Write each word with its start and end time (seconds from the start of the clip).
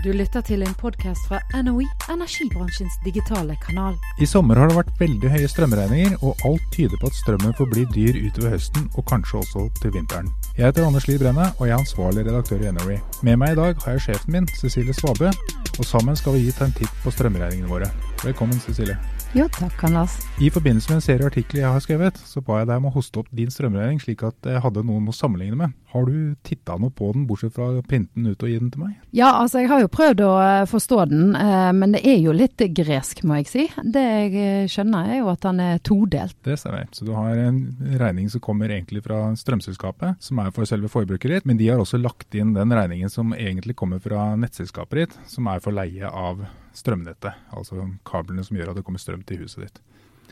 Du 0.00 0.12
lytter 0.16 0.40
til 0.40 0.62
en 0.64 0.74
podkast 0.80 1.26
fra 1.28 1.42
NOE, 1.60 1.84
energibransjens 2.08 2.94
digitale 3.04 3.52
kanal. 3.60 3.98
I 4.16 4.24
sommer 4.24 4.56
har 4.56 4.70
det 4.70 4.78
vært 4.78 4.94
veldig 4.96 5.32
høye 5.34 5.50
strømregninger, 5.52 6.14
og 6.24 6.40
alt 6.48 6.64
tyder 6.72 6.96
på 7.02 7.10
at 7.10 7.18
strømmen 7.18 7.52
forblir 7.58 7.84
dyr 7.92 8.16
utover 8.16 8.54
høsten, 8.54 8.88
og 8.96 9.04
kanskje 9.10 9.42
også 9.42 9.66
til 9.82 9.92
vinteren. 9.98 10.32
Jeg 10.56 10.70
heter 10.70 10.88
Anders 10.88 11.04
Lie 11.04 11.20
Brenne, 11.20 11.50
og 11.58 11.68
jeg 11.68 11.76
er 11.76 11.84
ansvarlig 11.84 12.24
redaktør 12.30 12.64
i 12.64 12.72
NOE. 12.78 12.96
Med 13.28 13.40
meg 13.44 13.52
i 13.52 13.60
dag 13.60 13.84
har 13.84 13.98
jeg 13.98 14.06
sjefen 14.08 14.38
min, 14.38 14.48
Cecilie 14.56 14.96
Svabø, 14.96 15.28
og 15.76 15.84
sammen 15.84 16.16
skal 16.16 16.38
vi 16.38 16.46
gi 16.46 16.56
ta 16.56 16.70
en 16.70 16.78
titt 16.80 17.00
på 17.04 17.12
strømregningene 17.12 17.68
våre. 17.68 17.92
Velkommen, 18.24 18.56
Cecilie. 18.64 18.96
Jo, 19.30 19.44
takk, 19.54 19.84
Anders. 19.86 20.16
I 20.42 20.48
forbindelse 20.50 20.90
med 20.90 20.96
en 20.98 21.04
serie 21.04 21.26
artikler 21.28 21.60
jeg 21.60 21.70
har 21.70 21.82
skrevet, 21.84 22.16
så 22.26 22.40
ba 22.42 22.56
jeg 22.58 22.66
deg 22.66 22.80
om 22.80 22.88
å 22.88 22.90
hoste 22.96 23.20
opp 23.20 23.28
din 23.30 23.52
strømregning, 23.54 24.00
slik 24.02 24.24
at 24.26 24.48
jeg 24.50 24.58
hadde 24.64 24.82
noen 24.82 25.04
å 25.06 25.12
sammenligne 25.14 25.54
med. 25.54 25.74
Har 25.92 26.08
du 26.08 26.32
titta 26.42 26.74
noe 26.82 26.90
på 26.90 27.12
den, 27.14 27.28
bortsett 27.28 27.54
fra 27.54 27.68
å 27.78 27.84
printe 27.86 28.10
den 28.18 28.32
ut 28.32 28.42
og 28.42 28.50
gi 28.50 28.56
den 28.58 28.72
til 28.74 28.82
meg? 28.82 28.96
Ja, 29.14 29.28
altså 29.38 29.62
jeg 29.62 29.68
har 29.70 29.84
jo 29.84 29.90
prøvd 29.94 30.22
å 30.26 30.30
eh, 30.42 30.64
forstå 30.66 30.98
den, 31.12 31.28
eh, 31.38 31.70
men 31.78 31.94
det 31.94 32.00
er 32.10 32.18
jo 32.18 32.34
litt 32.34 32.64
gresk, 32.74 33.22
må 33.22 33.38
jeg 33.38 33.46
si. 33.52 33.66
Det 33.86 34.02
jeg 34.02 34.32
eh, 34.34 34.70
skjønner 34.72 35.12
er 35.12 35.20
jo 35.20 35.30
at 35.30 35.46
den 35.46 35.62
er 35.62 35.78
todelt. 35.86 36.34
Det 36.48 36.56
stemmer. 36.58 36.88
Så 36.90 37.06
du 37.06 37.12
har 37.14 37.38
en 37.38 37.60
regning 38.02 38.26
som 38.34 38.42
kommer 38.42 38.74
egentlig 38.74 39.04
fra 39.04 39.28
strømselskapet, 39.38 40.18
som 40.26 40.42
er 40.42 40.50
for 40.56 40.66
selve 40.66 40.90
forbruket 40.90 41.36
ditt, 41.36 41.46
men 41.46 41.60
de 41.60 41.70
har 41.70 41.78
også 41.78 42.02
lagt 42.02 42.34
inn 42.34 42.50
den 42.58 42.74
regningen 42.74 43.14
som 43.14 43.30
egentlig 43.38 43.78
kommer 43.78 44.02
fra 44.02 44.32
nettselskapet 44.34 45.04
ditt, 45.04 45.16
som 45.30 45.46
er 45.54 45.62
for 45.62 45.78
leie 45.78 46.10
av 46.10 46.42
strømnettet. 46.76 47.36
Altså 47.56 47.86
kablene 48.06 48.44
som 48.46 48.58
gjør 48.58 48.72
at 48.72 48.80
det 48.80 48.84
kommer 48.86 49.02
strøm 49.02 49.24
til 49.26 49.44
huset 49.44 49.66
ditt. 49.66 49.80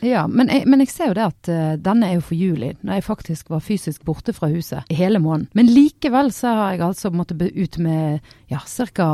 Ja, 0.05 0.23
men 0.31 0.47
jeg, 0.47 0.63
men 0.69 0.79
jeg 0.79 0.91
ser 0.93 1.11
jo 1.11 1.17
det 1.17 1.25
at 1.25 1.49
uh, 1.51 1.73
denne 1.83 2.07
er 2.07 2.19
jo 2.19 2.23
for 2.29 2.39
juli, 2.39 2.71
når 2.87 2.99
jeg 2.99 3.07
faktisk 3.09 3.49
var 3.51 3.63
fysisk 3.63 4.05
borte 4.07 4.31
fra 4.35 4.47
huset 4.51 4.87
i 4.87 4.95
hele 4.95 5.19
måneden. 5.19 5.49
Men 5.57 5.71
likevel 5.71 6.31
så 6.35 6.53
har 6.55 6.77
jeg 6.77 6.85
altså 6.87 7.11
måttet 7.11 7.43
ut 7.51 7.79
med 7.83 8.31
ja, 8.51 8.61
ca. 8.63 9.09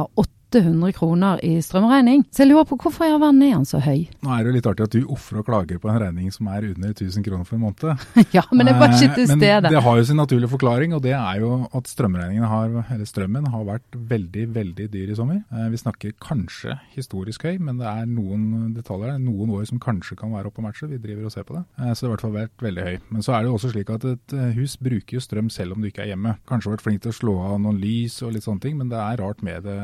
800 0.55 0.93
kroner 0.95 1.41
i 1.45 1.57
strømregning. 1.63 2.23
Så 2.31 2.43
jeg 2.43 2.51
lurer 2.51 2.67
på 2.69 2.77
hvorfor 2.79 3.07
i 3.07 3.11
all 3.13 3.21
verden 3.21 3.41
er 3.43 3.55
han 3.57 3.67
så 3.67 3.81
høy? 3.83 4.05
Nå 4.23 4.31
er 4.31 4.43
det 4.43 4.51
jo 4.51 4.55
litt 4.55 4.69
artig 4.71 4.87
at 4.87 4.95
du 4.95 5.11
ofrer 5.11 5.41
og 5.41 5.49
klager 5.49 5.81
på 5.81 5.89
en 5.91 5.99
regning 6.01 6.31
som 6.33 6.47
er 6.51 6.69
under 6.71 6.93
1000 6.93 7.25
kroner 7.25 7.47
for 7.47 7.57
en 7.57 7.65
måned. 7.65 8.05
ja, 8.37 8.43
men 8.51 8.69
det 8.69 8.75
var 8.79 8.95
ikke 8.95 9.17
til 9.19 9.27
stede. 9.29 9.65
Men 9.65 9.75
det 9.75 9.83
har 9.87 9.99
jo 9.99 10.07
sin 10.07 10.19
naturlige 10.21 10.51
forklaring, 10.53 10.95
og 10.95 11.03
det 11.03 11.15
er 11.17 11.41
jo 11.43 11.51
at 11.75 11.91
strømregningen 11.91 12.47
har, 12.49 12.77
eller 12.95 13.09
strømmen 13.09 13.49
har 13.51 13.67
vært 13.67 13.99
veldig, 14.15 14.47
veldig 14.55 14.87
dyr 14.93 15.11
i 15.11 15.17
sommer. 15.17 15.41
Vi 15.71 15.81
snakker 15.81 16.15
kanskje 16.23 16.77
historisk 16.95 17.47
høy, 17.47 17.57
men 17.59 17.81
det 17.81 17.89
er 17.89 18.07
noen 18.09 18.71
detaljer, 18.77 19.17
noen 19.21 19.51
år 19.57 19.67
som 19.69 19.81
kanskje 19.83 20.17
kan 20.19 20.33
være 20.35 20.51
oppe 20.51 20.61
på 20.61 20.65
matchet. 20.65 20.91
Vi 20.93 21.01
driver 21.03 21.27
og 21.27 21.35
ser 21.35 21.47
på 21.47 21.57
det. 21.57 21.65
Så 21.75 22.05
det 22.05 22.07
har 22.07 22.11
i 22.11 22.13
hvert 22.13 22.25
fall 22.27 22.37
vært 22.37 22.65
veldig 22.69 22.87
høy. 22.87 22.95
Men 23.11 23.25
så 23.25 23.35
er 23.35 23.43
det 23.43 23.51
jo 23.51 23.57
også 23.59 23.73
slik 23.73 23.91
at 23.91 24.07
et 24.13 24.37
hus 24.55 24.77
bruker 24.79 25.17
jo 25.17 25.23
strøm 25.23 25.51
selv 25.51 25.75
om 25.75 25.83
du 25.83 25.89
ikke 25.89 26.05
er 26.05 26.13
hjemme. 26.13 26.37
Kanskje 26.47 26.75
vært 26.75 26.85
flink 26.85 27.03
til 27.03 27.11
å 27.11 27.17
slå 27.19 27.35
av 27.49 27.57
noen 27.59 27.81
lys 27.81 28.21
og 28.23 28.35
litt 28.35 28.47
sånne 28.47 28.63
ting, 28.63 28.77
men 28.79 28.91
det 28.93 29.01
er 29.01 29.19
rart 29.19 29.43
med 29.45 29.65
det 29.67 29.79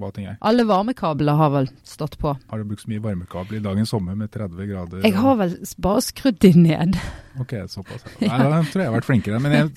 hva 0.00 0.10
ting 0.14 0.28
jeg. 0.28 0.38
Alle 0.40 0.66
varmekabler 0.68 1.38
har 1.40 1.52
vel 1.54 1.68
stått 1.86 2.16
på. 2.20 2.36
Har 2.50 2.62
du 2.62 2.68
brukt 2.68 2.84
så 2.84 2.92
mye 2.92 3.02
varmekabel 3.04 3.58
i 3.58 3.64
dagens 3.64 3.92
sommer 3.94 4.16
med 4.18 4.32
30 4.34 4.70
grader? 4.70 5.04
Jeg 5.04 5.18
har 5.18 5.38
vel 5.40 5.58
bare 5.84 6.06
skrudd 6.06 6.40
de 6.44 6.54
ned. 6.58 6.98
Ok, 7.40 7.52
såpass. 7.68 8.04
Nei, 8.20 8.36
da 8.38 8.60
tror 8.62 8.78
jeg 8.78 8.84
jeg 8.84 8.90
har 8.90 8.94
vært 8.94 9.08
flinkere. 9.08 9.38
Men 9.42 9.54
jeg, 9.56 9.70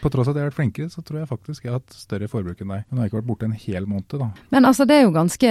på 0.00 0.10
tross 0.12 0.28
av 0.28 0.32
at 0.32 0.38
jeg 0.38 0.46
har 0.46 0.48
vært 0.48 0.56
flinkere, 0.56 0.92
så 0.92 1.02
tror 1.04 1.18
jeg 1.20 1.28
faktisk 1.28 1.66
jeg 1.66 1.72
har 1.72 1.80
hatt 1.82 1.96
større 1.96 2.28
forbruk 2.30 2.62
enn 2.62 2.72
deg. 2.72 2.86
Men 2.86 2.96
nå 2.96 3.02
har 3.02 3.04
jeg 3.04 3.12
ikke 3.12 3.18
vært 3.18 3.28
borte 3.28 3.48
en 3.48 3.58
hel 3.66 3.88
måned, 3.90 4.14
da. 4.22 4.28
Men 4.54 4.68
altså, 4.68 4.86
det 4.88 4.96
er 4.96 5.04
jo 5.04 5.12
ganske 5.12 5.50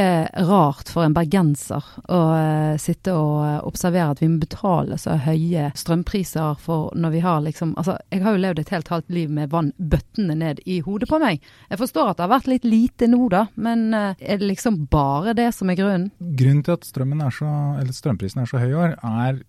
rart 0.50 0.90
for 0.90 1.06
en 1.06 1.14
bergenser 1.14 1.92
å 2.02 2.22
uh, 2.34 2.80
sitte 2.82 3.14
og 3.14 3.68
observere 3.70 4.16
at 4.16 4.24
vi 4.24 4.32
må 4.32 4.42
betale 4.42 4.98
så 5.02 5.20
høye 5.22 5.70
strømpriser 5.78 6.58
for 6.62 6.90
når 6.98 7.16
vi 7.18 7.24
har 7.28 7.46
liksom 7.46 7.76
Altså, 7.82 7.96
jeg 8.12 8.22
har 8.22 8.36
jo 8.36 8.42
levd 8.42 8.60
et 8.62 8.72
helt 8.74 8.90
halvt 8.92 9.14
liv 9.14 9.30
med 9.32 9.50
vann 9.54 9.72
bøttene 9.78 10.36
ned 10.38 10.60
i 10.70 10.82
hodet 10.86 11.08
på 11.10 11.22
meg. 11.22 11.46
Jeg 11.70 11.80
forstår 11.80 12.12
at 12.12 12.20
det 12.20 12.26
har 12.26 12.34
vært 12.34 12.50
litt 12.52 12.66
lite 12.68 13.08
nå, 13.10 13.30
da, 13.32 13.46
men 13.56 13.88
uh, 13.94 14.18
er 14.32 14.40
det 14.40 14.48
liksom 14.48 14.86
bare 14.92 15.36
det 15.38 15.50
som 15.56 15.70
er 15.72 15.80
grunnen? 15.80 16.10
Grunnen 16.40 16.64
til 16.64 16.78
at 16.78 16.88
er 16.88 17.36
så, 17.36 17.52
strømprisen 17.92 18.42
er 18.42 18.50
så 18.50 18.62
høy 18.62 18.70
i 18.72 18.80
år, 18.80 18.96
er 18.96 19.42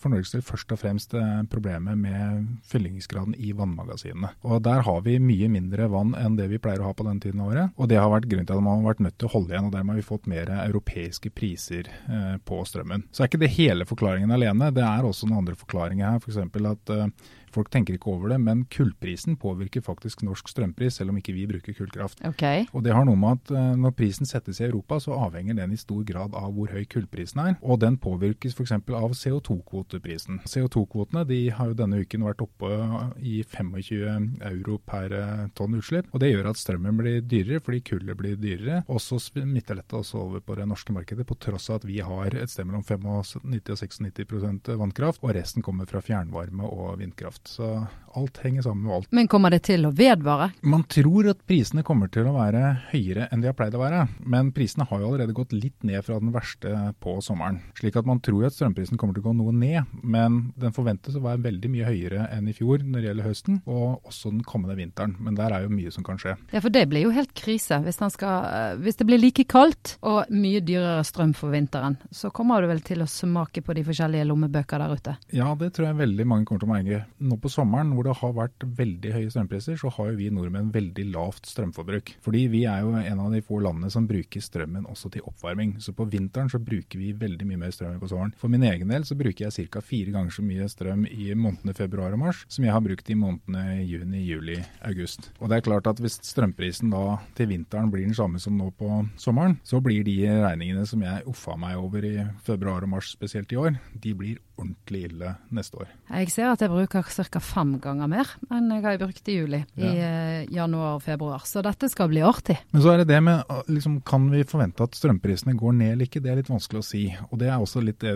for 0.00 0.12
Norges 0.12 0.32
del 0.34 0.44
først 0.44 0.72
og 0.74 0.80
fremst 0.80 1.14
eh, 1.18 1.42
problemet 1.50 1.98
med 2.00 2.46
fyllingsgraden 2.70 3.34
i 3.38 3.52
vannmagasinene. 3.56 4.32
Og 4.46 4.62
Der 4.64 4.84
har 4.86 5.00
vi 5.04 5.18
mye 5.22 5.50
mindre 5.52 5.88
vann 5.92 6.14
enn 6.18 6.38
det 6.38 6.48
vi 6.52 6.60
pleier 6.62 6.82
å 6.82 6.90
ha 6.90 6.96
på 6.96 7.06
denne 7.06 7.20
tiden 7.22 7.42
av 7.42 7.52
året. 7.52 7.74
Og 7.76 7.90
Det 7.90 7.98
har 8.00 8.12
vært 8.12 8.28
grunnen 8.30 8.48
til 8.48 8.56
at 8.56 8.64
man 8.64 8.80
har 8.80 8.94
vært 8.94 9.04
nødt 9.06 9.18
til 9.18 9.28
å 9.28 9.34
holde 9.34 9.54
igjen, 9.54 9.68
og 9.68 9.74
dermed 9.74 9.94
har 9.94 10.00
vi 10.00 10.08
fått 10.08 10.30
mer 10.30 10.54
europeiske 10.60 11.32
priser 11.36 11.90
eh, 11.90 12.38
på 12.44 12.62
strømmen. 12.64 13.08
Så 13.12 13.24
er 13.24 13.32
ikke 13.32 13.44
det 13.44 13.52
hele 13.58 13.88
forklaringen 13.88 14.32
alene. 14.32 14.72
Det 14.74 14.86
er 14.86 15.04
også 15.06 15.28
noen 15.28 15.44
andre 15.44 15.58
forklaringer 15.60 16.14
her. 16.14 16.24
F.eks. 16.24 16.40
For 16.50 16.72
at 16.72 16.96
eh, 16.96 17.36
Folk 17.50 17.66
tenker 17.74 17.96
ikke 17.96 18.12
over 18.12 18.30
det, 18.30 18.36
men 18.38 18.60
kullprisen 18.70 19.34
påvirker 19.40 19.82
faktisk 19.82 20.20
norsk 20.22 20.52
strømpris, 20.52 21.00
selv 21.00 21.10
om 21.10 21.16
ikke 21.18 21.34
vi 21.34 21.48
bruker 21.50 21.74
kullkraft. 21.74 22.20
Okay. 22.28 22.68
Og 22.70 22.84
Det 22.86 22.94
har 22.94 23.02
noe 23.08 23.18
med 23.18 23.40
at 23.40 23.50
når 23.74 23.96
prisen 23.98 24.28
settes 24.28 24.60
i 24.60 24.68
Europa, 24.68 25.00
så 25.02 25.16
avhenger 25.18 25.58
den 25.58 25.74
i 25.74 25.80
stor 25.80 26.04
grad 26.06 26.36
av 26.38 26.52
hvor 26.54 26.70
høy 26.70 26.84
kullprisen 26.86 27.42
er. 27.42 27.56
Og 27.66 27.80
den 27.82 27.98
påvirkes 27.98 28.54
f.eks. 28.54 28.76
av 28.78 29.16
CO2-kvoteprisen. 29.50 30.40
CO2-kvotene 30.46 31.24
de 31.26 31.50
har 31.50 31.70
jo 31.70 31.76
denne 31.78 32.00
uken 32.04 32.24
vært 32.24 32.42
oppe 32.44 32.70
i 33.18 33.40
25 33.42 34.40
euro 34.50 34.78
per 34.86 35.14
uh, 35.14 35.48
tonn 35.54 35.76
utslipp. 35.78 36.10
Og 36.12 36.22
Det 36.22 36.30
gjør 36.30 36.50
at 36.52 36.60
strømmen 36.60 36.98
blir 37.00 37.20
dyrere 37.22 37.62
fordi 37.64 37.82
kullet 37.90 38.18
blir 38.18 38.38
dyrere. 38.40 38.82
Og 38.88 39.00
så 39.02 39.18
smitter 39.22 39.80
dette 39.80 39.96
også 39.96 40.20
over 40.20 40.44
på 40.44 40.56
det 40.58 40.68
norske 40.70 40.94
markedet, 40.94 41.26
på 41.26 41.38
tross 41.40 41.70
av 41.70 41.80
at 41.80 41.88
vi 41.88 42.00
har 42.04 42.34
et 42.36 42.50
sted 42.50 42.68
mellom 42.68 42.84
95 42.84 43.08
og 43.10 43.50
96% 43.50 44.70
vannkraft, 44.80 45.22
og 45.24 45.34
resten 45.36 45.64
kommer 45.64 45.88
fra 45.90 46.02
fjernvarme 46.04 46.66
og 46.66 47.00
vindkraft. 47.00 47.48
Så 47.50 47.72
alt 48.18 48.40
henger 48.42 48.62
sammen 48.66 48.86
med 48.86 48.94
alt. 48.94 49.12
Men 49.14 49.28
kommer 49.30 49.54
det 49.54 49.62
til 49.68 49.86
å 49.86 49.92
vedvare? 49.94 50.50
Man 50.66 50.84
tror 50.90 51.30
at 51.32 51.42
prisene 51.48 51.84
kommer 51.86 52.10
til 52.12 52.28
å 52.28 52.34
være 52.34 52.62
høyere 52.90 53.28
enn 53.30 53.42
de 53.42 53.50
har 53.50 53.56
pleid 53.58 53.76
å 53.76 53.82
være. 53.82 54.06
Men 54.20 54.52
prisene 54.54 54.86
har 54.90 55.02
jo 55.02 55.10
allerede 55.10 55.36
gått 55.36 55.54
litt 55.54 55.86
ned 55.86 56.02
fra 56.06 56.18
den 56.22 56.32
verste 56.34 56.74
på 57.02 57.18
sommeren. 57.24 57.60
Slik 57.78 57.98
at 58.00 58.08
man 58.08 58.22
tror 58.24 58.48
at 58.48 58.56
strømprisen 58.56 58.98
kommer 59.00 59.16
til 59.16 59.24
å 59.24 59.30
gå 59.30 59.36
noe 59.40 59.54
ned. 59.56 59.88
Men 60.02 60.40
den 60.60 60.74
forventes 60.76 61.16
å 61.16 61.24
være 61.24 61.42
veldig 61.48 61.72
mye 61.72 61.88
høyere 61.88 62.28
enn 62.34 62.48
i 62.50 62.56
fjor 62.56 62.84
når 62.84 63.00
det 63.00 63.10
gjelder 63.10 63.28
høsten, 63.30 63.60
og 63.70 64.08
også 64.08 64.32
den 64.34 64.44
kommende 64.46 64.76
vinteren. 64.78 65.16
Men 65.20 65.38
der 65.38 65.54
er 65.56 65.64
jo 65.64 65.72
mye 65.72 65.92
som 65.94 66.06
kan 66.06 66.20
skje. 66.20 66.36
Ja, 66.52 66.62
for 66.62 66.72
det 66.72 66.86
blir 66.90 67.06
jo 67.06 67.14
helt 67.14 67.34
krise. 67.36 67.80
Hvis, 67.84 68.00
skal, 68.14 68.78
hvis 68.84 69.00
det 69.00 69.08
blir 69.08 69.20
like 69.20 69.46
kaldt 69.50 69.96
og 70.06 70.30
mye 70.32 70.62
dyrere 70.64 71.04
strøm 71.06 71.34
for 71.36 71.52
vinteren, 71.54 71.98
så 72.14 72.32
kommer 72.34 72.62
du 72.62 72.70
vel 72.70 72.82
til 72.84 73.02
å 73.04 73.08
smake 73.10 73.64
på 73.64 73.76
de 73.76 73.84
forskjellige 73.86 74.28
lommebøker 74.28 74.82
der 74.82 74.94
ute? 74.96 75.16
Ja, 75.36 75.52
det 75.58 75.72
tror 75.76 75.90
jeg 75.90 76.00
veldig 76.00 76.26
mange 76.28 76.48
kommer 76.48 76.64
til 76.64 76.70
å 76.70 76.74
merke 76.74 77.02
nå 77.18 77.38
på 77.40 77.52
sommeren 77.52 77.94
hvor 77.96 78.06
det 78.06 78.16
har 78.20 78.36
vært 78.36 78.66
veldig 78.80 79.14
høye 79.16 79.32
strømpriser, 79.32 79.78
så 79.80 79.92
har 79.96 80.10
jo 80.10 80.18
vi 80.20 80.30
nordmenn 80.34 80.72
veldig 80.74 81.06
lavt 81.14 81.50
strømforbruk. 81.50 82.14
Fordi 82.24 82.44
vi 82.52 82.64
er 82.68 82.84
jo 82.84 82.94
en 82.98 83.22
av 83.22 83.34
de 83.34 83.42
få 83.44 83.60
landene 83.64 83.90
som 83.92 84.08
bruker 84.08 84.44
strømmen 84.44 84.88
også 84.90 85.12
til 85.14 85.26
oppvarming. 85.28 85.76
Så 85.82 85.94
på 85.96 86.06
vinteren 86.10 86.50
så 86.52 86.60
bruker 86.62 87.00
vi 87.00 87.12
veldig 87.16 87.48
mye 87.48 87.62
mer 87.64 87.74
strøm 87.74 87.94
enn 87.94 88.02
på 88.02 88.10
sommeren. 88.10 88.34
For 88.40 88.52
min 88.52 88.66
egen 88.66 88.90
del 88.92 89.06
så 89.08 89.16
bruker 89.18 89.29
jeg 89.38 89.68
ca. 89.70 89.80
fire 89.80 90.10
ganger 90.10 90.34
så 90.34 90.42
mye 90.42 90.66
strøm 90.68 91.06
i 91.06 91.30
månedene 91.38 91.74
februar 91.76 92.16
og 92.16 92.22
mars 92.24 92.42
som 92.48 92.64
jeg 92.66 92.74
har 92.74 92.82
brukt 92.82 93.10
i 93.10 93.14
månedene 93.14 93.84
juni, 93.86 94.24
juli, 94.26 94.58
august. 94.82 95.30
Og 95.38 95.50
det 95.50 95.60
er 95.60 95.66
klart 95.68 95.86
at 95.86 96.02
hvis 96.02 96.18
strømprisen 96.26 96.90
da 96.90 97.20
til 97.38 97.52
vinteren 97.52 97.92
blir 97.92 98.08
den 98.08 98.16
samme 98.16 98.42
som 98.42 98.58
nå 98.58 98.72
på 98.74 98.90
sommeren, 99.20 99.58
så 99.62 99.78
blir 99.84 100.02
de 100.06 100.18
regningene 100.26 100.86
som 100.88 101.06
jeg 101.06 101.26
uffa 101.30 101.54
meg 101.60 101.78
over 101.78 102.04
i 102.06 102.16
februar 102.42 102.82
og 102.82 102.96
mars 102.96 103.12
spesielt 103.14 103.52
i 103.54 103.60
år, 103.60 103.78
de 103.94 104.14
blir 104.16 104.42
ordentlig 104.60 105.02
ille 105.08 105.34
neste 105.56 105.80
år. 105.80 105.90
Jeg 106.10 106.32
ser 106.34 106.50
at 106.52 106.62
jeg 106.62 106.72
bruker 106.72 107.06
ca. 107.10 107.42
fem 107.42 107.76
ganger 107.82 108.10
mer 108.10 108.30
enn 108.52 108.70
jeg 108.74 108.84
har 108.84 109.00
brukt 109.00 109.30
i 109.30 109.36
juli, 109.38 109.62
ja. 109.80 109.90
i 109.90 109.90
uh, 109.98 110.54
januar 110.54 110.98
og 110.98 111.04
februar. 111.04 111.44
Så 111.48 111.62
dette 111.64 111.90
skal 111.92 112.10
bli 112.12 112.22
artig. 112.24 112.58
Men 112.74 112.84
så 112.84 112.94
er 112.94 113.02
det 113.02 113.10
det 113.10 113.20
med 113.24 113.42
liksom, 113.70 114.00
Kan 114.06 114.28
vi 114.32 114.44
forvente 114.48 114.84
at 114.84 114.96
strømprisene 114.98 115.56
går 115.58 115.76
ned 115.76 115.94
eller 115.94 116.08
ikke? 116.08 116.22
Det 116.22 116.32
er 116.32 116.40
litt 116.40 116.52
vanskelig 116.52 116.82
å 116.82 116.86
si. 116.86 117.04
Og 117.30 117.40
det 117.40 117.50
er 117.50 117.58
også 117.58 117.82
litt 117.84 118.00
det 118.00 118.14